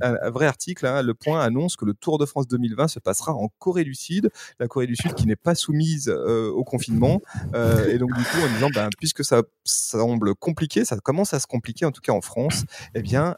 un, 0.00 0.30
vrai 0.30 0.46
article. 0.46 0.88
le 1.02 1.14
Point 1.14 1.40
annonce 1.40 1.76
que 1.76 1.84
le 1.84 1.94
Tour 1.94 2.18
de 2.18 2.26
France 2.26 2.46
2020 2.48 2.88
se 2.88 2.98
passera 2.98 3.32
en 3.32 3.48
Corée 3.58 3.84
du 3.84 3.94
Sud. 3.94 4.30
La 4.60 4.68
Corée 4.68 4.86
du 4.86 4.96
Sud 4.96 5.14
qui 5.14 5.26
n'est 5.26 5.36
pas 5.36 5.54
soumise 5.54 6.08
au 6.08 6.64
confinement. 6.64 7.20
et 7.54 7.98
donc, 7.98 8.12
du 8.14 8.22
coup, 8.24 8.38
en 8.44 8.52
disant, 8.54 8.68
ben, 8.74 8.88
puisque 8.98 9.24
ça 9.24 9.42
semble 9.64 10.34
compliqué, 10.34 10.84
ça 10.84 10.96
commence 10.98 11.34
à 11.34 11.40
se 11.40 11.46
compliquer, 11.46 11.86
en 11.86 11.92
tout 11.92 12.00
cas 12.00 12.12
en 12.12 12.20
France, 12.20 12.64
eh 12.94 13.02
bien, 13.02 13.36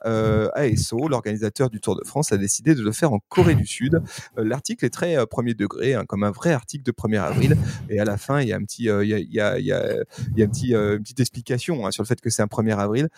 ASO, 0.54 1.08
l'organisateur 1.08 1.70
du 1.70 1.80
Tour 1.80 1.96
de 1.96 2.04
France, 2.04 2.32
a 2.32 2.36
décidé 2.36 2.74
de 2.74 2.82
le 2.82 2.92
faire 2.92 3.12
en 3.12 3.19
Corée 3.28 3.54
du 3.54 3.66
Sud. 3.66 4.02
L'article 4.36 4.84
est 4.84 4.90
très 4.90 5.26
premier 5.26 5.54
degré, 5.54 5.94
hein, 5.94 6.04
comme 6.06 6.24
un 6.24 6.30
vrai 6.30 6.52
article 6.52 6.84
de 6.84 6.92
1er 6.92 7.20
avril. 7.20 7.56
Et 7.88 8.00
à 8.00 8.04
la 8.04 8.16
fin, 8.16 8.40
il 8.40 8.48
y 8.48 8.52
a 8.52 8.56
un 8.56 8.64
petit, 8.64 8.84
il 8.84 9.06
y 9.06 9.14
a, 9.14 9.18
il 9.18 9.32
y 9.32 9.40
a, 9.40 9.58
il 9.58 9.64
y 9.66 9.72
a, 9.72 10.44
un 10.44 10.48
petit, 10.48 10.74
une 10.74 11.02
petite 11.02 11.20
explication 11.20 11.86
hein, 11.86 11.90
sur 11.90 12.02
le 12.02 12.08
fait 12.08 12.20
que 12.20 12.30
c'est 12.30 12.42
un 12.42 12.46
1er 12.46 12.76
avril. 12.76 13.08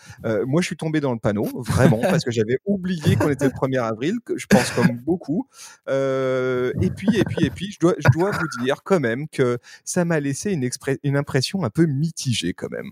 moi, 0.45 0.61
je 0.61 0.67
suis 0.67 0.77
tombé 0.77 0.99
dans 0.99 1.13
le 1.13 1.19
panneau, 1.19 1.49
vraiment, 1.61 2.01
parce 2.01 2.23
que 2.23 2.31
j'avais 2.31 2.57
oublié 2.65 3.15
qu'on 3.15 3.29
était 3.29 3.45
le 3.45 3.51
1er 3.51 3.81
avril, 3.81 4.15
que 4.25 4.37
je 4.37 4.47
pense 4.47 4.71
comme 4.71 4.97
beaucoup. 4.97 5.47
et 5.87 6.89
puis, 6.95 7.17
et 7.17 7.23
puis, 7.23 7.45
et 7.45 7.49
puis, 7.49 7.71
je 7.71 7.79
dois, 7.79 7.95
je 7.97 8.09
dois 8.17 8.31
vous 8.31 8.63
dire 8.63 8.83
quand 8.83 8.99
même 8.99 9.27
que 9.27 9.57
ça 9.83 10.05
m'a 10.05 10.19
laissé 10.19 10.51
une, 10.51 10.67
une 11.03 11.17
impression 11.17 11.63
un 11.63 11.69
peu 11.69 11.85
mitigée 11.85 12.53
quand 12.53 12.69
même. 12.69 12.91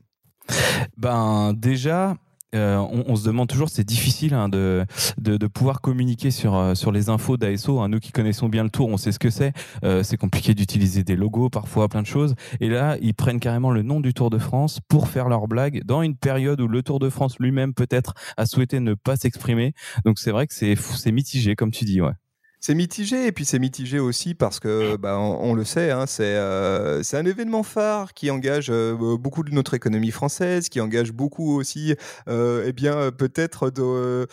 Ben 0.97 1.53
déjà, 1.53 2.17
euh, 2.53 2.77
on, 2.77 3.15
se 3.15 3.25
demande 3.25 3.47
toujours, 3.47 3.69
c'est 3.69 3.83
difficile 3.83 4.33
hein, 4.33 4.49
de, 4.49 4.85
de, 5.17 5.47
pouvoir 5.47 5.81
communiquer 5.81 6.31
sur, 6.31 6.55
euh, 6.55 6.75
sur 6.75 6.91
les 6.91 7.09
infos 7.09 7.37
d'ASO. 7.37 7.79
Hein. 7.79 7.89
Nous 7.89 7.99
qui 7.99 8.11
connaissons 8.11 8.49
bien 8.49 8.63
le 8.63 8.69
tour, 8.69 8.89
on 8.89 8.97
sait 8.97 9.11
ce 9.11 9.19
que 9.19 9.29
c'est. 9.29 9.53
Euh, 9.83 10.03
c'est 10.03 10.17
compliqué 10.17 10.53
d'utiliser 10.53 11.03
des 11.03 11.15
logos, 11.15 11.49
parfois 11.49 11.87
plein 11.87 12.01
de 12.01 12.07
choses. 12.07 12.35
Et 12.59 12.69
là, 12.69 12.97
ils 13.01 13.13
prennent 13.13 13.39
carrément 13.39 13.71
le 13.71 13.83
nom 13.83 13.99
du 13.99 14.13
Tour 14.13 14.29
de 14.29 14.37
France 14.37 14.79
pour 14.89 15.07
faire 15.07 15.29
leur 15.29 15.47
blague 15.47 15.83
dans 15.85 16.01
une 16.01 16.15
période 16.15 16.59
où 16.59 16.67
le 16.67 16.83
Tour 16.83 16.99
de 16.99 17.09
France 17.09 17.39
lui-même 17.39 17.73
peut-être 17.73 18.13
a 18.37 18.45
souhaité 18.45 18.79
ne 18.79 18.93
pas 18.93 19.15
s'exprimer. 19.15 19.73
Donc 20.05 20.19
c'est 20.19 20.31
vrai 20.31 20.47
que 20.47 20.53
c'est 20.53 21.11
mitigé, 21.11 21.55
comme 21.55 21.71
tu 21.71 21.85
dis. 21.85 22.01
Ouais. 22.01 22.11
C'est 22.63 22.75
mitigé 22.75 23.25
et 23.25 23.31
puis 23.31 23.43
c'est 23.43 23.57
mitigé 23.57 23.97
aussi 23.97 24.35
parce 24.35 24.59
que 24.59 24.95
bah, 24.95 25.17
on, 25.17 25.55
le 25.55 25.63
sait, 25.63 25.89
hein, 25.89 26.05
c'est 26.05 26.35
euh, 26.35 27.01
c'est 27.01 27.17
un 27.17 27.25
événement 27.25 27.63
phare 27.63 28.13
qui 28.13 28.29
engage 28.29 28.67
euh, 28.69 29.17
beaucoup 29.17 29.41
de 29.43 29.49
notre 29.49 29.73
économie 29.73 30.11
française, 30.11 30.69
qui 30.69 30.79
engage 30.79 31.11
beaucoup 31.11 31.57
aussi, 31.57 31.95
euh, 32.27 32.63
eh 32.67 32.71
bien 32.71 33.09
peut-être 33.09 33.71
de, 33.71 34.27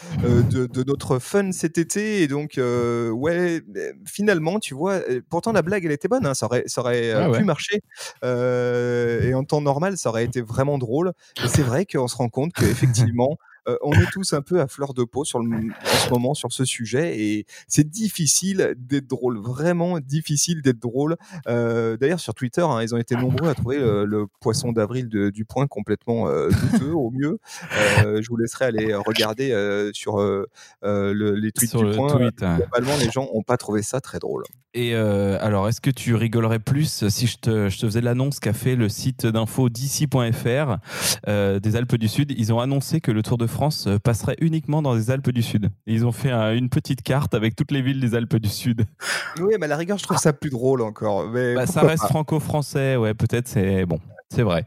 de, 0.51 0.67
de, 0.67 0.85
notre 0.85 1.19
fun 1.19 1.53
cet 1.53 1.79
été 1.79 2.23
et 2.23 2.29
donc 2.29 2.61
ouais 2.61 3.63
finalement 4.05 4.59
tu 4.59 4.75
vois, 4.75 5.01
pourtant 5.31 5.53
la 5.53 5.63
blague 5.63 5.87
elle 5.87 5.93
était 5.93 6.09
bonne, 6.09 6.27
hein, 6.27 6.35
ça 6.35 6.45
aurait 6.45 6.65
ça 6.67 6.83
aurait 6.83 7.13
ah 7.13 7.31
pu 7.31 7.45
marcher 7.45 7.81
et 8.23 9.33
en 9.33 9.45
temps 9.45 9.63
normal 9.63 9.97
ça 9.97 10.11
aurait 10.11 10.25
été 10.25 10.43
vraiment 10.43 10.77
drôle. 10.77 11.15
Et 11.43 11.49
c'est 11.49 11.63
vrai 11.63 11.87
qu'on 11.87 12.09
se 12.09 12.17
rend 12.17 12.29
compte 12.29 12.53
qu'effectivement 12.53 13.39
euh, 13.41 13.48
on 13.83 13.93
est 13.93 14.11
tous 14.13 14.33
un 14.33 14.43
peu 14.43 14.61
à 14.61 14.67
fleur 14.67 14.95
de 14.95 15.05
peau 15.05 15.25
sur 15.25 15.41
le, 15.41 15.49
en 15.49 15.97
ce 15.97 16.11
moment 16.11 16.35
sur 16.35 16.53
ce 16.53 16.65
sujet 16.65 17.19
et 17.21 17.47
c'est 17.67 17.89
difficile 17.89 18.75
d'être 18.77 19.07
drôle, 19.07 19.39
vraiment 19.39 19.99
difficile 20.01 20.63
d'être 20.63 20.79
drôle. 20.79 21.17
Euh, 21.47 21.97
d'ailleurs 21.97 22.21
sur 22.21 22.35
Twitter, 22.35 22.63
hein, 22.63 22.83
ils 22.83 22.95
ont 22.95 22.99
été 22.99 23.15
nombreux 23.17 23.49
à 23.49 23.55
trouver 23.55 23.79
le, 23.79 24.27
poisson 24.41 24.73
d'avril 24.73 25.09
du 25.09 25.45
point 25.45 25.67
complètement 25.67 26.29
euh, 26.29 26.49
douteux 26.49 26.93
au 26.93 27.11
mieux. 27.11 27.39
je 27.71 28.29
vous 28.29 28.37
laisserai 28.37 28.67
aller 28.67 28.95
regarder 28.95 29.51
sur 29.93 30.19
les 30.83 31.53
tweets 31.53 31.77
du 31.77 31.91
point. 31.97 32.09
Tweet, 32.09 32.43
hein. 32.43 32.59
Globalement, 32.59 32.97
les 32.99 33.11
gens 33.11 33.29
n'ont 33.33 33.43
pas 33.43 33.57
trouvé 33.57 33.83
ça 33.83 34.01
très 34.01 34.19
drôle. 34.19 34.45
Et 34.75 34.95
alors, 34.95 35.69
est-ce 35.69 35.81
que 35.81 35.91
tu 35.91 36.15
rigolerais 36.15 36.59
plus 36.59 37.09
si 37.09 37.27
je 37.27 37.39
te, 37.39 37.69
je 37.69 37.79
te 37.79 37.87
faisais 37.87 38.01
l'annonce 38.01 38.41
qu'a 38.41 38.53
fait 38.53 38.77
le 38.77 38.89
site 38.89 39.27
d'info 39.27 39.69
d'ici.fr 39.69 40.77
des 41.27 41.77
Alpes 41.77 41.97
du 41.97 42.09
Sud? 42.09 42.33
Ils 42.37 42.53
ont 42.53 42.61
annoncé 42.61 43.01
que 43.01 43.11
le 43.11 43.23
Tour 43.23 43.39
de 43.39 43.47
France 43.47 43.58
France 43.59 43.89
euh, 43.89 43.99
passerait 43.99 44.37
uniquement 44.41 44.83
dans 44.83 44.95
les 44.95 45.11
Alpes 45.11 45.31
du 45.31 45.43
Sud. 45.43 45.69
ils 45.89 46.07
ont 46.07 46.13
fait 46.13 46.31
une 46.31 46.69
petite 46.69 47.03
carte 47.03 47.35
avec 47.35 47.57
toutes 47.57 47.73
les 47.73 47.83
villes 47.83 47.99
des 47.99 48.15
Alpes 48.15 48.37
du 48.37 48.49
Sud. 48.49 48.85
Oui, 49.41 49.55
mais 49.59 49.67
à 49.67 49.69
la 49.69 49.77
rigueur, 49.77 49.99
je 49.99 50.05
trouve 50.05 50.17
ça 50.17 50.33
plus 50.33 50.51
drôle 50.51 50.81
encore. 50.81 51.29
Mais 51.29 51.55
bah, 51.55 51.67
ça 51.67 51.81
reste 51.81 52.05
franco-français, 52.05 52.97
ouais, 52.97 53.15
peut-être 53.15 53.47
c'est 53.49 53.85
bon. 53.85 54.01
C'est 54.31 54.43
vrai. 54.43 54.65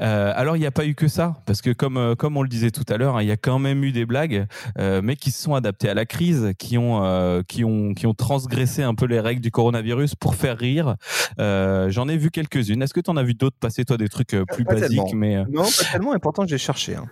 Euh, 0.00 0.32
alors, 0.34 0.56
il 0.56 0.60
n'y 0.60 0.66
a 0.66 0.70
pas 0.70 0.86
eu 0.86 0.94
que 0.94 1.08
ça, 1.08 1.42
parce 1.44 1.60
que 1.60 1.70
comme, 1.70 1.96
euh, 1.96 2.14
comme 2.14 2.36
on 2.36 2.42
le 2.42 2.48
disait 2.48 2.70
tout 2.70 2.84
à 2.88 2.96
l'heure, 2.96 3.16
hein, 3.16 3.22
il 3.22 3.28
y 3.28 3.32
a 3.32 3.36
quand 3.36 3.58
même 3.58 3.84
eu 3.84 3.92
des 3.92 4.06
blagues, 4.06 4.46
mais 4.78 5.16
qui 5.16 5.30
se 5.30 5.42
sont 5.42 5.54
adaptées 5.54 5.88
à 5.88 5.94
la 5.94 6.06
crise, 6.06 6.52
qui 6.58 6.78
ont, 6.78 7.42
qui, 7.46 7.64
ont, 7.64 7.92
qui 7.92 8.06
ont 8.06 8.14
transgressé 8.14 8.82
un 8.82 8.94
peu 8.94 9.06
les 9.06 9.20
règles 9.20 9.42
du 9.42 9.50
coronavirus 9.50 10.14
pour 10.14 10.34
faire 10.34 10.56
rire. 10.56 10.96
J'en 11.38 12.08
ai 12.08 12.16
vu 12.16 12.30
quelques-unes. 12.30 12.82
Est-ce 12.82 12.94
que 12.94 13.00
tu 13.00 13.10
en 13.10 13.16
as 13.18 13.24
vu 13.24 13.34
d'autres 13.34 13.58
passer, 13.58 13.84
toi, 13.84 13.98
des 13.98 14.08
trucs 14.08 14.36
plus 14.52 14.64
basiques 14.64 15.14
mais... 15.14 15.44
Non, 15.50 15.64
pas 15.64 15.84
tellement, 15.92 16.12
important, 16.12 16.46
j'ai 16.46 16.58
cherché. 16.58 16.96
Hein. 16.96 17.06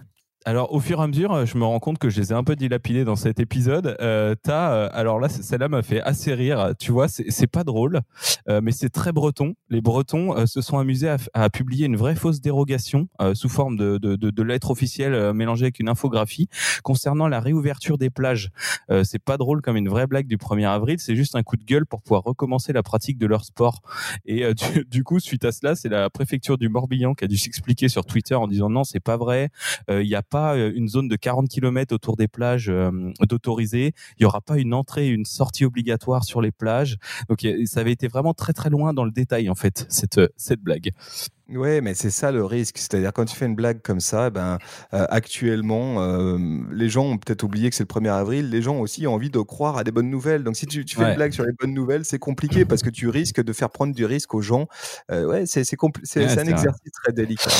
Alors, 0.46 0.72
au 0.72 0.80
fur 0.80 1.00
et 1.00 1.02
à 1.02 1.06
mesure, 1.06 1.44
je 1.44 1.58
me 1.58 1.64
rends 1.64 1.80
compte 1.80 1.98
que 1.98 2.08
je 2.08 2.18
les 2.18 2.32
ai 2.32 2.34
un 2.34 2.44
peu 2.44 2.56
dilapidés 2.56 3.04
dans 3.04 3.16
cet 3.16 3.40
épisode. 3.40 3.96
Euh, 4.00 4.34
euh, 4.48 4.88
alors 4.92 5.20
là, 5.20 5.28
celle-là 5.28 5.68
m'a 5.68 5.82
fait 5.82 6.00
assez 6.00 6.32
rire. 6.34 6.72
Tu 6.78 6.92
vois, 6.92 7.08
c'est 7.08 7.46
pas 7.46 7.64
drôle, 7.64 8.00
euh, 8.48 8.60
mais 8.62 8.72
c'est 8.72 8.88
très 8.88 9.12
breton. 9.12 9.54
Les 9.68 9.80
Bretons 9.80 10.36
euh, 10.36 10.46
se 10.46 10.60
sont 10.60 10.78
amusés 10.78 11.08
à, 11.08 11.18
à, 11.34 11.50
publier 11.50 11.86
une 11.86 11.96
vraie 11.96 12.14
fausse 12.14 12.40
dérogation 12.40 13.08
sous 13.34 13.48
forme 13.48 13.76
de, 13.76 13.98
de, 13.98 14.16
de, 14.16 14.30
de 14.30 14.42
lettre 14.42 14.70
officielle 14.70 15.32
mélangée 15.34 15.64
avec 15.64 15.78
une 15.78 15.88
infographie 15.88 16.48
concernant 16.82 17.28
la 17.28 17.40
réouverture 17.40 17.98
des 17.98 18.08
plages. 18.10 18.50
c'est 19.04 19.18
pas 19.18 19.36
drôle 19.36 19.60
comme 19.60 19.76
une 19.76 19.88
vraie 19.88 20.06
blague 20.06 20.26
du 20.26 20.36
1er 20.36 20.68
avril. 20.68 20.98
C'est 21.00 21.16
juste 21.16 21.36
un 21.36 21.42
coup 21.42 21.56
de 21.56 21.64
gueule 21.64 21.86
pour 21.86 22.02
pouvoir 22.02 22.22
recommencer 22.22 22.72
la 22.72 22.82
pratique 22.82 23.18
de 23.18 23.26
leur 23.26 23.44
sport. 23.44 23.82
Et 24.24 24.54
du, 24.54 24.84
du, 24.90 25.04
coup, 25.04 25.20
suite 25.20 25.44
à 25.44 25.52
cela, 25.52 25.74
c'est 25.74 25.88
la 25.88 26.08
préfecture 26.08 26.56
du 26.56 26.68
Morbihan 26.68 27.14
qui 27.14 27.24
a 27.24 27.28
dû 27.28 27.36
s'expliquer 27.36 27.88
sur 27.88 28.06
Twitter 28.06 28.34
en 28.34 28.46
disant 28.46 28.70
non, 28.70 28.84
c'est 28.84 29.00
pas 29.00 29.16
vrai. 29.16 29.50
Il 29.88 30.06
y 30.06 30.14
a 30.14 30.22
pas 30.30 30.56
euh, 30.56 30.72
une 30.74 30.88
zone 30.88 31.08
de 31.08 31.16
40 31.16 31.48
km 31.48 31.94
autour 31.94 32.16
des 32.16 32.28
plages 32.28 32.70
euh, 32.70 32.90
d'autoriser. 33.28 33.92
Il 34.18 34.22
y 34.22 34.24
aura 34.24 34.40
pas 34.40 34.56
une 34.56 34.72
entrée 34.72 35.08
et 35.08 35.10
une 35.10 35.24
sortie 35.24 35.64
obligatoire 35.64 36.24
sur 36.24 36.40
les 36.40 36.52
plages. 36.52 36.96
Donc 37.28 37.46
ça 37.66 37.80
avait 37.80 37.92
été 37.92 38.08
vraiment 38.08 38.32
très 38.32 38.52
très 38.52 38.70
loin 38.70 38.94
dans 38.94 39.04
le 39.04 39.10
détail 39.10 39.50
en 39.50 39.54
fait 39.54 39.86
cette 39.88 40.18
euh, 40.18 40.28
cette 40.36 40.60
blague. 40.60 40.92
Oui, 41.52 41.80
mais 41.80 41.94
c'est 41.94 42.10
ça 42.10 42.30
le 42.30 42.44
risque. 42.44 42.78
C'est-à-dire 42.78 43.12
quand 43.12 43.24
tu 43.24 43.34
fais 43.34 43.46
une 43.46 43.56
blague 43.56 43.82
comme 43.82 43.98
ça, 43.98 44.30
ben 44.30 44.58
actuellement, 44.92 46.38
les 46.70 46.88
gens 46.88 47.06
ont 47.06 47.18
peut-être 47.18 47.42
oublié 47.42 47.70
que 47.70 47.74
c'est 47.74 47.82
le 47.82 48.00
1er 48.00 48.12
avril. 48.12 48.50
Les 48.50 48.62
gens 48.62 48.78
aussi 48.78 49.08
ont 49.08 49.14
envie 49.14 49.30
de 49.30 49.40
croire 49.40 49.76
à 49.76 49.82
des 49.82 49.90
bonnes 49.90 50.10
nouvelles. 50.10 50.44
Donc 50.44 50.54
si 50.54 50.66
tu, 50.66 50.84
fais 50.86 51.10
une 51.10 51.16
blague 51.16 51.32
sur 51.32 51.44
les 51.44 51.52
bonnes 51.58 51.74
nouvelles, 51.74 52.04
c'est 52.04 52.20
compliqué 52.20 52.64
parce 52.64 52.82
que 52.82 52.90
tu 52.90 53.08
risques 53.08 53.42
de 53.42 53.52
faire 53.52 53.70
prendre 53.70 53.92
du 53.92 54.04
risque 54.04 54.32
aux 54.32 54.42
gens. 54.42 54.68
ouais, 55.10 55.44
c'est 55.46 55.64
c'est 55.64 56.38
un 56.38 56.46
exercice 56.46 56.92
très 57.02 57.12
délicat. 57.12 57.50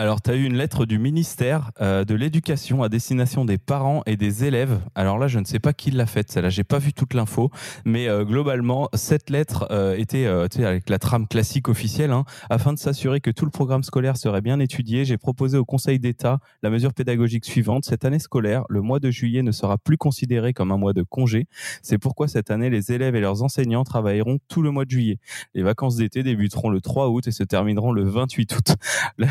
Alors, 0.00 0.22
tu 0.22 0.30
as 0.30 0.36
eu 0.36 0.44
une 0.44 0.54
lettre 0.54 0.86
du 0.86 0.96
ministère 1.00 1.72
euh, 1.80 2.04
de 2.04 2.14
l'Éducation 2.14 2.84
à 2.84 2.88
destination 2.88 3.44
des 3.44 3.58
parents 3.58 4.04
et 4.06 4.16
des 4.16 4.44
élèves. 4.44 4.78
Alors 4.94 5.18
là, 5.18 5.26
je 5.26 5.40
ne 5.40 5.44
sais 5.44 5.58
pas 5.58 5.72
qui 5.72 5.90
l'a 5.90 6.06
faite, 6.06 6.30
celle-là, 6.30 6.50
j'ai 6.50 6.62
pas 6.62 6.78
vu 6.78 6.92
toute 6.92 7.14
l'info, 7.14 7.50
mais 7.84 8.06
euh, 8.06 8.24
globalement, 8.24 8.88
cette 8.94 9.28
lettre 9.28 9.66
euh, 9.72 9.96
était 9.96 10.26
avec 10.26 10.88
la 10.88 11.00
trame 11.00 11.26
classique 11.26 11.68
officielle, 11.68 12.12
hein, 12.12 12.24
afin 12.48 12.72
de 12.72 12.78
s'assurer 12.78 13.20
que 13.20 13.32
tout 13.32 13.44
le 13.44 13.50
programme 13.50 13.82
scolaire 13.82 14.16
serait 14.16 14.40
bien 14.40 14.60
étudié. 14.60 15.04
J'ai 15.04 15.18
proposé 15.18 15.58
au 15.58 15.64
Conseil 15.64 15.98
d'État 15.98 16.38
la 16.62 16.70
mesure 16.70 16.94
pédagogique 16.94 17.44
suivante. 17.44 17.84
Cette 17.84 18.04
année 18.04 18.20
scolaire, 18.20 18.62
le 18.68 18.82
mois 18.82 19.00
de 19.00 19.10
juillet 19.10 19.42
ne 19.42 19.50
sera 19.50 19.78
plus 19.78 19.96
considéré 19.96 20.52
comme 20.52 20.70
un 20.70 20.78
mois 20.78 20.92
de 20.92 21.02
congé. 21.02 21.48
C'est 21.82 21.98
pourquoi 21.98 22.28
cette 22.28 22.52
année, 22.52 22.70
les 22.70 22.92
élèves 22.92 23.16
et 23.16 23.20
leurs 23.20 23.42
enseignants 23.42 23.82
travailleront 23.82 24.38
tout 24.46 24.62
le 24.62 24.70
mois 24.70 24.84
de 24.84 24.90
juillet. 24.92 25.18
Les 25.54 25.64
vacances 25.64 25.96
d'été 25.96 26.22
débuteront 26.22 26.70
le 26.70 26.80
3 26.80 27.08
août 27.08 27.26
et 27.26 27.32
se 27.32 27.42
termineront 27.42 27.90
le 27.90 28.04
28 28.04 28.54
août. 28.54 28.76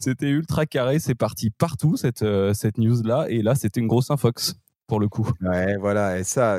C'était 0.00 0.28
ultra 0.28 0.66
carré, 0.66 0.98
c'est 0.98 1.14
parti 1.14 1.50
partout 1.50 1.96
cette, 1.96 2.22
euh, 2.22 2.54
cette 2.54 2.78
news-là. 2.78 3.26
Et 3.28 3.42
là, 3.42 3.54
c'était 3.54 3.80
une 3.80 3.86
grosse 3.86 4.10
infox 4.10 4.54
pour 4.86 5.00
le 5.00 5.08
coup. 5.08 5.28
Ouais, 5.40 5.76
voilà, 5.76 6.18
et 6.18 6.24
ça, 6.24 6.58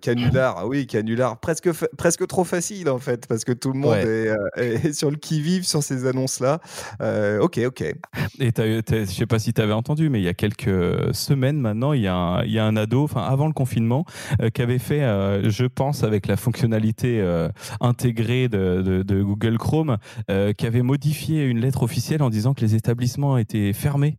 canular, 0.00 0.66
oui, 0.66 0.86
canular, 0.86 1.38
presque, 1.38 1.70
presque 1.96 2.26
trop 2.26 2.44
facile 2.44 2.90
en 2.90 2.98
fait, 2.98 3.26
parce 3.26 3.44
que 3.44 3.52
tout 3.52 3.72
le 3.72 3.78
monde 3.78 3.96
est, 3.96 4.28
euh, 4.58 4.92
sur 4.92 5.10
le 5.10 5.16
qui-vive 5.16 5.64
sur 5.64 5.82
ces 5.82 6.06
annonces-là. 6.06 6.60
Euh, 7.00 7.40
ok, 7.40 7.60
ok. 7.66 7.82
Et 8.40 8.50
je 8.56 9.04
sais 9.06 9.26
pas 9.26 9.38
si 9.38 9.52
tu 9.52 9.60
avais 9.60 9.72
entendu, 9.72 10.08
mais 10.08 10.20
il 10.20 10.24
y 10.24 10.28
a 10.28 10.34
quelques 10.34 11.14
semaines 11.14 11.60
maintenant, 11.60 11.92
il 11.92 12.02
y 12.02 12.08
a 12.08 12.14
un, 12.14 12.44
il 12.44 12.52
y 12.52 12.58
a 12.58 12.64
un 12.64 12.76
ado, 12.76 13.04
enfin 13.04 13.22
avant 13.22 13.46
le 13.46 13.52
confinement, 13.52 14.04
euh, 14.42 14.50
qui 14.50 14.62
avait 14.62 14.78
fait, 14.78 15.00
je 15.48 15.66
pense, 15.66 16.02
avec 16.02 16.26
la 16.26 16.36
fonctionnalité 16.36 17.24
intégrée 17.80 18.48
de, 18.48 19.02
de, 19.02 19.22
Google 19.22 19.58
Chrome, 19.58 19.98
qui 20.56 20.66
avait 20.66 20.82
modifié 20.82 21.44
une 21.44 21.60
lettre 21.60 21.82
officielle 21.82 22.22
en 22.22 22.30
disant 22.30 22.54
que 22.54 22.60
les 22.60 22.74
établissements 22.74 23.38
étaient 23.38 23.72
fermés 23.72 24.18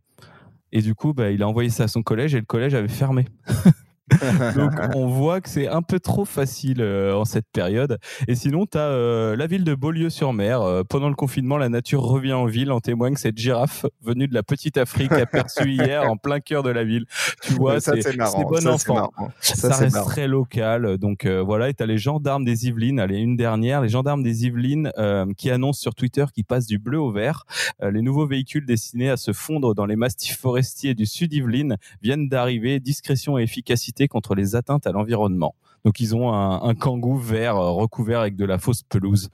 et 0.72 0.82
du 0.82 0.94
coup, 0.94 1.12
bah, 1.12 1.30
il 1.30 1.42
a 1.42 1.48
envoyé 1.48 1.70
ça 1.70 1.84
à 1.84 1.88
son 1.88 2.02
collège 2.02 2.34
et 2.34 2.40
le 2.40 2.46
collège 2.46 2.74
avait 2.74 2.88
fermé. 2.88 3.26
Donc 4.56 4.72
on 4.94 5.06
voit 5.06 5.40
que 5.40 5.48
c'est 5.48 5.68
un 5.68 5.82
peu 5.82 6.00
trop 6.00 6.24
facile 6.24 6.82
en 6.82 7.24
cette 7.24 7.46
période. 7.52 7.98
Et 8.28 8.34
sinon, 8.34 8.66
tu 8.66 8.78
as 8.78 9.36
la 9.36 9.46
ville 9.46 9.64
de 9.64 9.74
Beaulieu-sur-Mer. 9.74 10.84
pendant 10.88 11.08
le 11.08 11.14
confinement, 11.14 11.58
la 11.58 11.68
nature 11.68 12.02
revient 12.02 12.32
en 12.32 12.46
ville. 12.46 12.72
En 12.72 12.80
témoigne 12.80 13.16
cette 13.16 13.38
girafe 13.38 13.86
venue 14.02 14.28
de 14.28 14.34
la 14.34 14.42
petite 14.42 14.76
Afrique 14.76 15.12
aperçue 15.12 15.70
hier 15.72 16.10
en 16.10 16.16
plein 16.16 16.40
cœur 16.40 16.62
de 16.62 16.70
la 16.70 16.84
ville. 16.84 17.06
Tu 17.42 17.54
vois, 17.54 17.80
c'est 17.80 18.16
bon 18.16 18.66
enfant. 18.66 19.10
Ça, 19.40 19.74
reste 19.74 19.96
très 20.04 20.28
local. 20.28 20.98
Donc 20.98 21.26
voilà, 21.26 21.68
et 21.68 21.74
tu 21.74 21.82
as 21.82 21.86
les 21.86 21.98
gendarmes 21.98 22.44
des 22.44 22.66
Yvelines. 22.66 23.00
Allez, 23.00 23.18
une 23.18 23.36
dernière. 23.36 23.80
Les 23.80 23.88
gendarmes 23.88 24.22
des 24.22 24.46
Yvelines 24.46 24.92
qui 25.36 25.50
annoncent 25.50 25.80
sur 25.80 25.94
Twitter 25.94 26.24
qu'ils 26.34 26.44
passent 26.44 26.66
du 26.66 26.78
bleu 26.78 26.98
au 26.98 27.12
vert. 27.12 27.44
les 27.82 28.02
nouveaux 28.02 28.26
véhicules 28.26 28.66
destinés 28.66 29.10
à 29.10 29.16
se 29.16 29.32
fondre 29.32 29.74
dans 29.74 29.86
les 29.86 29.96
mastifs 29.96 30.38
forestiers 30.38 30.94
du 30.94 31.06
sud 31.06 31.32
Yvelines 31.32 31.76
viennent 32.02 32.28
d'arriver. 32.28 32.80
Discrétion 32.80 33.38
et 33.38 33.42
efficacité 33.42 33.99
contre 34.08 34.34
les 34.34 34.56
atteintes 34.56 34.86
à 34.86 34.92
l'environnement. 34.92 35.54
Donc 35.84 36.00
ils 36.00 36.14
ont 36.14 36.32
un, 36.32 36.62
un 36.62 36.74
kangou 36.74 37.16
vert 37.16 37.56
euh, 37.56 37.70
recouvert 37.70 38.20
avec 38.20 38.36
de 38.36 38.44
la 38.44 38.58
fausse 38.58 38.82
pelouse. 38.82 39.30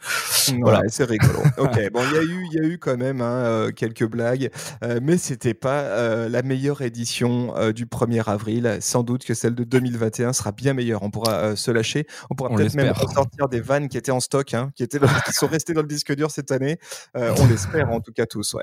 Voilà, 0.61 0.83
c'est 0.89 1.05
rigolo. 1.05 1.41
ok, 1.59 1.91
bon, 1.93 2.01
il 2.09 2.15
y 2.15 2.19
a 2.19 2.23
eu, 2.23 2.47
il 2.53 2.55
y 2.55 2.61
a 2.61 2.69
eu 2.69 2.79
quand 2.79 2.97
même 2.97 3.21
hein, 3.21 3.45
euh, 3.45 3.73
quelques 3.73 4.07
blagues, 4.07 4.51
euh, 4.85 5.01
mais 5.03 5.19
c'était 5.19 5.55
pas 5.55 5.81
euh, 5.81 6.29
la 6.29 6.43
meilleure 6.43 6.83
édition 6.83 7.53
euh, 7.57 7.73
du 7.73 7.87
1er 7.87 8.23
avril. 8.29 8.79
Sans 8.81 9.03
doute 9.03 9.25
que 9.25 9.35
celle 9.35 9.55
de 9.55 9.65
2021 9.65 10.33
sera 10.33 10.53
bien 10.53 10.73
meilleure. 10.73 11.03
On 11.03 11.11
pourra 11.11 11.57
se 11.57 11.71
lâcher. 11.71 12.07
On 12.31 12.35
pourra 12.35 12.51
peut-être 12.51 12.75
même 12.75 12.93
ressortir 12.93 13.49
des 13.49 13.61
vannes 13.61 13.89
qui 13.89 13.99
étaient 13.99 14.13
en 14.13 14.21
stock, 14.21 14.55
hein, 14.55 14.71
qui 14.77 14.83
étaient 14.83 15.01
qui 15.01 15.33
sont 15.33 15.49
restées 15.49 15.75
dans 15.75 15.83
le 15.83 15.89
disque 15.89 16.15
dur 16.15 16.31
cette 16.31 16.53
année. 16.53 16.79
on 17.15 17.47
l'espère 17.49 17.91
en 17.91 18.01
tout 18.01 18.13
cas 18.13 18.27
tous, 18.27 18.55
ouais. 18.55 18.63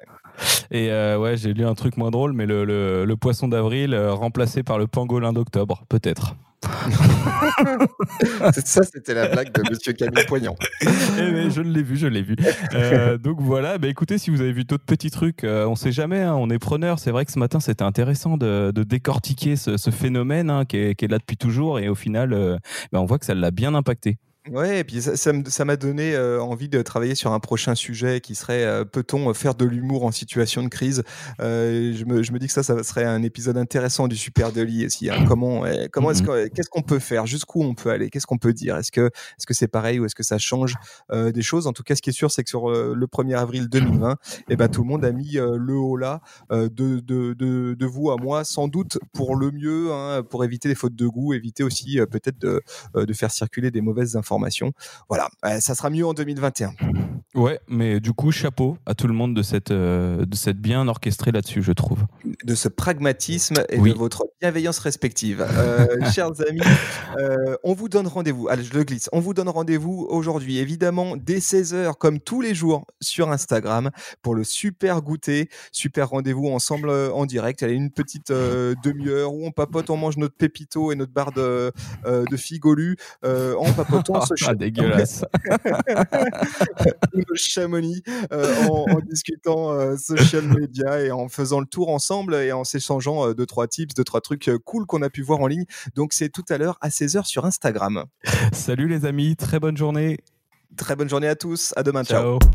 Et 0.71 0.89
ouais, 1.17 1.35
j'ai 1.35 1.53
lu 1.53 1.65
un 1.65 1.75
truc 1.75 1.97
moins 1.97 2.11
drôle, 2.11 2.33
mais 2.33 2.45
le, 2.45 2.63
le, 2.65 3.05
le 3.05 3.17
poisson 3.17 3.47
d'avril 3.47 3.95
remplacé 3.95 4.63
par 4.63 4.77
le 4.77 4.87
pangolin 4.87 5.33
d'octobre, 5.33 5.83
peut-être. 5.93 6.35
ça, 8.65 8.83
c'était 8.83 9.13
la 9.13 9.27
blague 9.27 9.53
de 9.53 9.61
Monsieur 9.69 9.93
Camille 9.93 10.25
Poignant. 10.25 10.55
Eh 10.81 11.51
je 11.51 11.61
l'ai 11.61 11.83
vu, 11.83 11.97
je 11.97 12.07
l'ai 12.07 12.23
vu. 12.23 12.35
Euh, 12.73 13.17
donc 13.19 13.39
voilà, 13.39 13.77
bah, 13.77 13.89
écoutez, 13.89 14.17
si 14.17 14.31
vous 14.31 14.41
avez 14.41 14.53
vu 14.53 14.63
d'autres 14.63 14.85
petits 14.85 15.11
trucs, 15.11 15.43
euh, 15.43 15.67
on 15.67 15.75
sait 15.75 15.91
jamais, 15.91 16.21
hein, 16.21 16.33
on 16.35 16.49
est 16.49 16.57
preneur. 16.57 16.97
C'est 16.97 17.11
vrai 17.11 17.25
que 17.25 17.31
ce 17.31 17.37
matin, 17.37 17.59
c'était 17.59 17.83
intéressant 17.83 18.37
de, 18.37 18.71
de, 18.73 18.83
décortiquer 18.83 19.55
ce, 19.55 19.77
ce 19.77 19.91
phénomène 19.91 20.49
hein, 20.49 20.65
qui, 20.65 20.77
est, 20.77 20.95
qui, 20.95 21.05
est, 21.05 21.09
là 21.09 21.19
depuis 21.19 21.37
toujours, 21.37 21.77
et 21.77 21.89
au 21.89 21.95
final, 21.95 22.33
euh, 22.33 22.57
bah, 22.91 23.01
on 23.01 23.05
voit 23.05 23.19
que 23.19 23.25
ça 23.25 23.35
l'a 23.35 23.51
bien 23.51 23.75
impacté. 23.75 24.17
Ouais, 24.51 24.79
et 24.79 24.83
puis 24.83 25.01
ça, 25.01 25.15
ça, 25.15 25.65
m'a 25.65 25.77
donné 25.77 26.13
euh, 26.13 26.43
envie 26.43 26.67
de 26.67 26.81
travailler 26.81 27.15
sur 27.15 27.31
un 27.31 27.39
prochain 27.39 27.75
sujet 27.75 28.19
qui 28.19 28.35
serait 28.35 28.65
euh, 28.65 28.83
peut-on 28.83 29.33
faire 29.33 29.55
de 29.55 29.63
l'humour 29.63 30.03
en 30.03 30.11
situation 30.11 30.61
de 30.63 30.67
crise? 30.67 31.03
Euh, 31.39 31.93
je, 31.95 32.03
me, 32.03 32.23
je 32.23 32.33
me 32.33 32.39
dis 32.39 32.47
que 32.47 32.51
ça, 32.51 32.61
ça 32.61 32.83
serait 32.83 33.05
un 33.05 33.23
épisode 33.23 33.57
intéressant 33.57 34.09
du 34.09 34.17
Super 34.17 34.51
Deli 34.51 34.85
aussi. 34.85 35.09
Hein. 35.09 35.23
Comment, 35.29 35.63
comment 35.93 36.11
est-ce 36.11 36.23
mm-hmm. 36.23 36.49
qu'est-ce 36.49 36.69
qu'on 36.69 36.81
peut 36.81 36.99
faire? 36.99 37.25
Jusqu'où 37.25 37.63
on 37.63 37.73
peut 37.73 37.89
aller? 37.89 38.09
Qu'est-ce 38.09 38.27
qu'on 38.27 38.37
peut 38.37 38.51
dire? 38.51 38.75
Est-ce 38.75 38.91
que 38.91 39.05
est-ce 39.05 39.47
que 39.47 39.53
c'est 39.53 39.69
pareil 39.69 39.99
ou 39.99 40.05
est-ce 40.05 40.15
que 40.15 40.23
ça 40.23 40.37
change 40.37 40.75
des 41.09 41.41
choses? 41.41 41.65
En 41.65 41.71
tout 41.71 41.83
cas, 41.83 41.95
ce 41.95 42.01
qui 42.01 42.09
est 42.09 42.13
sûr, 42.13 42.29
c'est 42.29 42.43
que 42.43 42.49
sur 42.49 42.69
le 42.69 43.05
1er 43.07 43.37
avril 43.37 43.69
2020, 43.69 44.17
eh 44.49 44.55
ben, 44.57 44.67
tout 44.67 44.81
le 44.81 44.89
monde 44.89 45.05
a 45.05 45.13
mis 45.13 45.33
le 45.35 45.73
haut 45.73 45.95
là 45.95 46.19
de, 46.49 46.67
de, 46.67 46.99
de, 46.99 47.33
de, 47.73 47.85
vous 47.85 48.11
à 48.11 48.17
moi, 48.17 48.43
sans 48.43 48.67
doute 48.67 48.99
pour 49.13 49.37
le 49.37 49.51
mieux, 49.51 49.93
hein, 49.93 50.21
pour 50.29 50.43
éviter 50.43 50.67
les 50.67 50.75
fautes 50.75 50.95
de 50.95 51.07
goût, 51.07 51.33
éviter 51.33 51.63
aussi 51.63 51.97
peut-être 52.11 52.39
de, 52.39 52.61
de 52.95 53.13
faire 53.13 53.31
circuler 53.31 53.71
des 53.71 53.81
mauvaises 53.81 54.17
informations 54.17 54.32
voilà, 55.09 55.29
euh, 55.45 55.59
ça 55.59 55.75
sera 55.75 55.89
mieux 55.89 56.05
en 56.05 56.13
2021. 56.13 56.73
Ouais, 57.35 57.59
mais 57.67 57.99
du 57.99 58.13
coup, 58.13 58.31
chapeau 58.31 58.77
à 58.85 58.93
tout 58.93 59.07
le 59.07 59.13
monde 59.13 59.33
de 59.33 59.41
cette, 59.41 59.71
euh, 59.71 60.25
de 60.25 60.35
cette 60.35 60.59
bien 60.59 60.87
orchestrée 60.87 61.31
là-dessus, 61.31 61.63
je 61.63 61.71
trouve. 61.71 62.05
De 62.43 62.55
ce 62.55 62.67
pragmatisme 62.67 63.63
et 63.69 63.77
de 63.77 63.93
votre 63.93 64.25
bienveillance 64.41 64.79
respective. 64.79 65.47
Euh, 65.63 65.87
chers 66.11 66.31
amis, 66.47 66.61
on 67.63 67.73
vous 67.73 67.87
donne 67.87 68.07
rendez-vous. 68.07 68.49
Allez, 68.49 68.63
je 68.63 68.73
le 68.73 68.83
glisse. 68.83 69.07
On 69.13 69.19
vous 69.19 69.33
donne 69.33 69.49
rendez-vous 69.49 70.07
aujourd'hui, 70.09 70.57
évidemment, 70.57 71.15
dès 71.15 71.37
16h, 71.37 71.93
comme 71.97 72.19
tous 72.19 72.41
les 72.41 72.55
jours, 72.55 72.85
sur 73.01 73.31
Instagram, 73.31 73.91
pour 74.21 74.35
le 74.35 74.43
super 74.43 75.01
goûter, 75.01 75.49
super 75.71 76.09
rendez-vous 76.09 76.47
ensemble 76.47 76.89
en 76.89 77.25
direct. 77.25 77.63
Allez, 77.63 77.75
une 77.75 77.91
petite 77.91 78.31
demi-heure 78.31 79.33
où 79.33 79.45
on 79.45 79.51
papote, 79.51 79.89
on 79.89 79.97
mange 79.97 80.17
notre 80.17 80.35
pépito 80.35 80.91
et 80.91 80.95
notre 80.95 81.13
barre 81.13 81.31
de, 81.31 81.71
de 82.05 82.37
figolu 82.37 82.97
en 83.23 83.71
papotant 83.73 84.15
ah, 84.15 84.55
dégueulasse. 84.55 85.23
Chamonix 87.35 88.03
euh, 88.31 88.67
en, 88.67 88.85
en, 88.91 88.99
discutant 88.99 89.71
euh, 89.71 89.97
social 89.97 90.43
media 90.43 91.01
et 91.01 91.11
en 91.11 91.27
faisant 91.29 91.59
le 91.59 91.65
tour 91.65 91.89
ensemble 91.89 92.32
et 92.33 92.51
en 92.51 92.63
s'échangeant 92.63 93.27
euh, 93.27 93.33
deux 93.33 93.45
trois 93.45 93.67
tips, 93.67 93.93
deux 93.93 94.03
trois 94.03 94.21
trucs 94.21 94.47
euh, 94.49 94.57
cool 94.57 94.85
qu'on 94.85 95.01
a 95.01 95.09
pu 95.09 95.21
voir 95.21 95.39
en 95.39 95.47
ligne. 95.47 95.65
Donc 95.95 96.13
c'est 96.13 96.29
tout 96.29 96.45
à 96.49 96.57
l'heure 96.57 96.77
à 96.81 96.89
16h 96.89 97.25
sur 97.25 97.45
Instagram. 97.45 98.05
Salut 98.53 98.87
les 98.87 99.05
amis, 99.05 99.35
très 99.35 99.59
bonne 99.59 99.77
journée. 99.77 100.17
Très 100.75 100.95
bonne 100.95 101.09
journée 101.09 101.27
à 101.27 101.35
tous. 101.35 101.73
À 101.75 101.83
demain. 101.83 102.03
ciao. 102.03 102.39
ciao. 102.39 102.49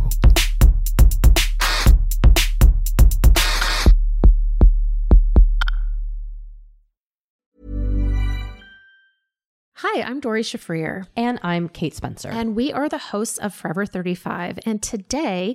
Hi, 9.80 10.02
I'm 10.02 10.18
Dori 10.18 10.42
Shafrir. 10.42 11.06
And 11.16 11.38
I'm 11.44 11.68
Kate 11.68 11.94
Spencer. 11.94 12.28
And 12.28 12.56
we 12.56 12.72
are 12.72 12.88
the 12.88 12.98
hosts 12.98 13.38
of 13.38 13.54
Forever 13.54 13.86
35. 13.86 14.58
And 14.66 14.82
today 14.82 15.54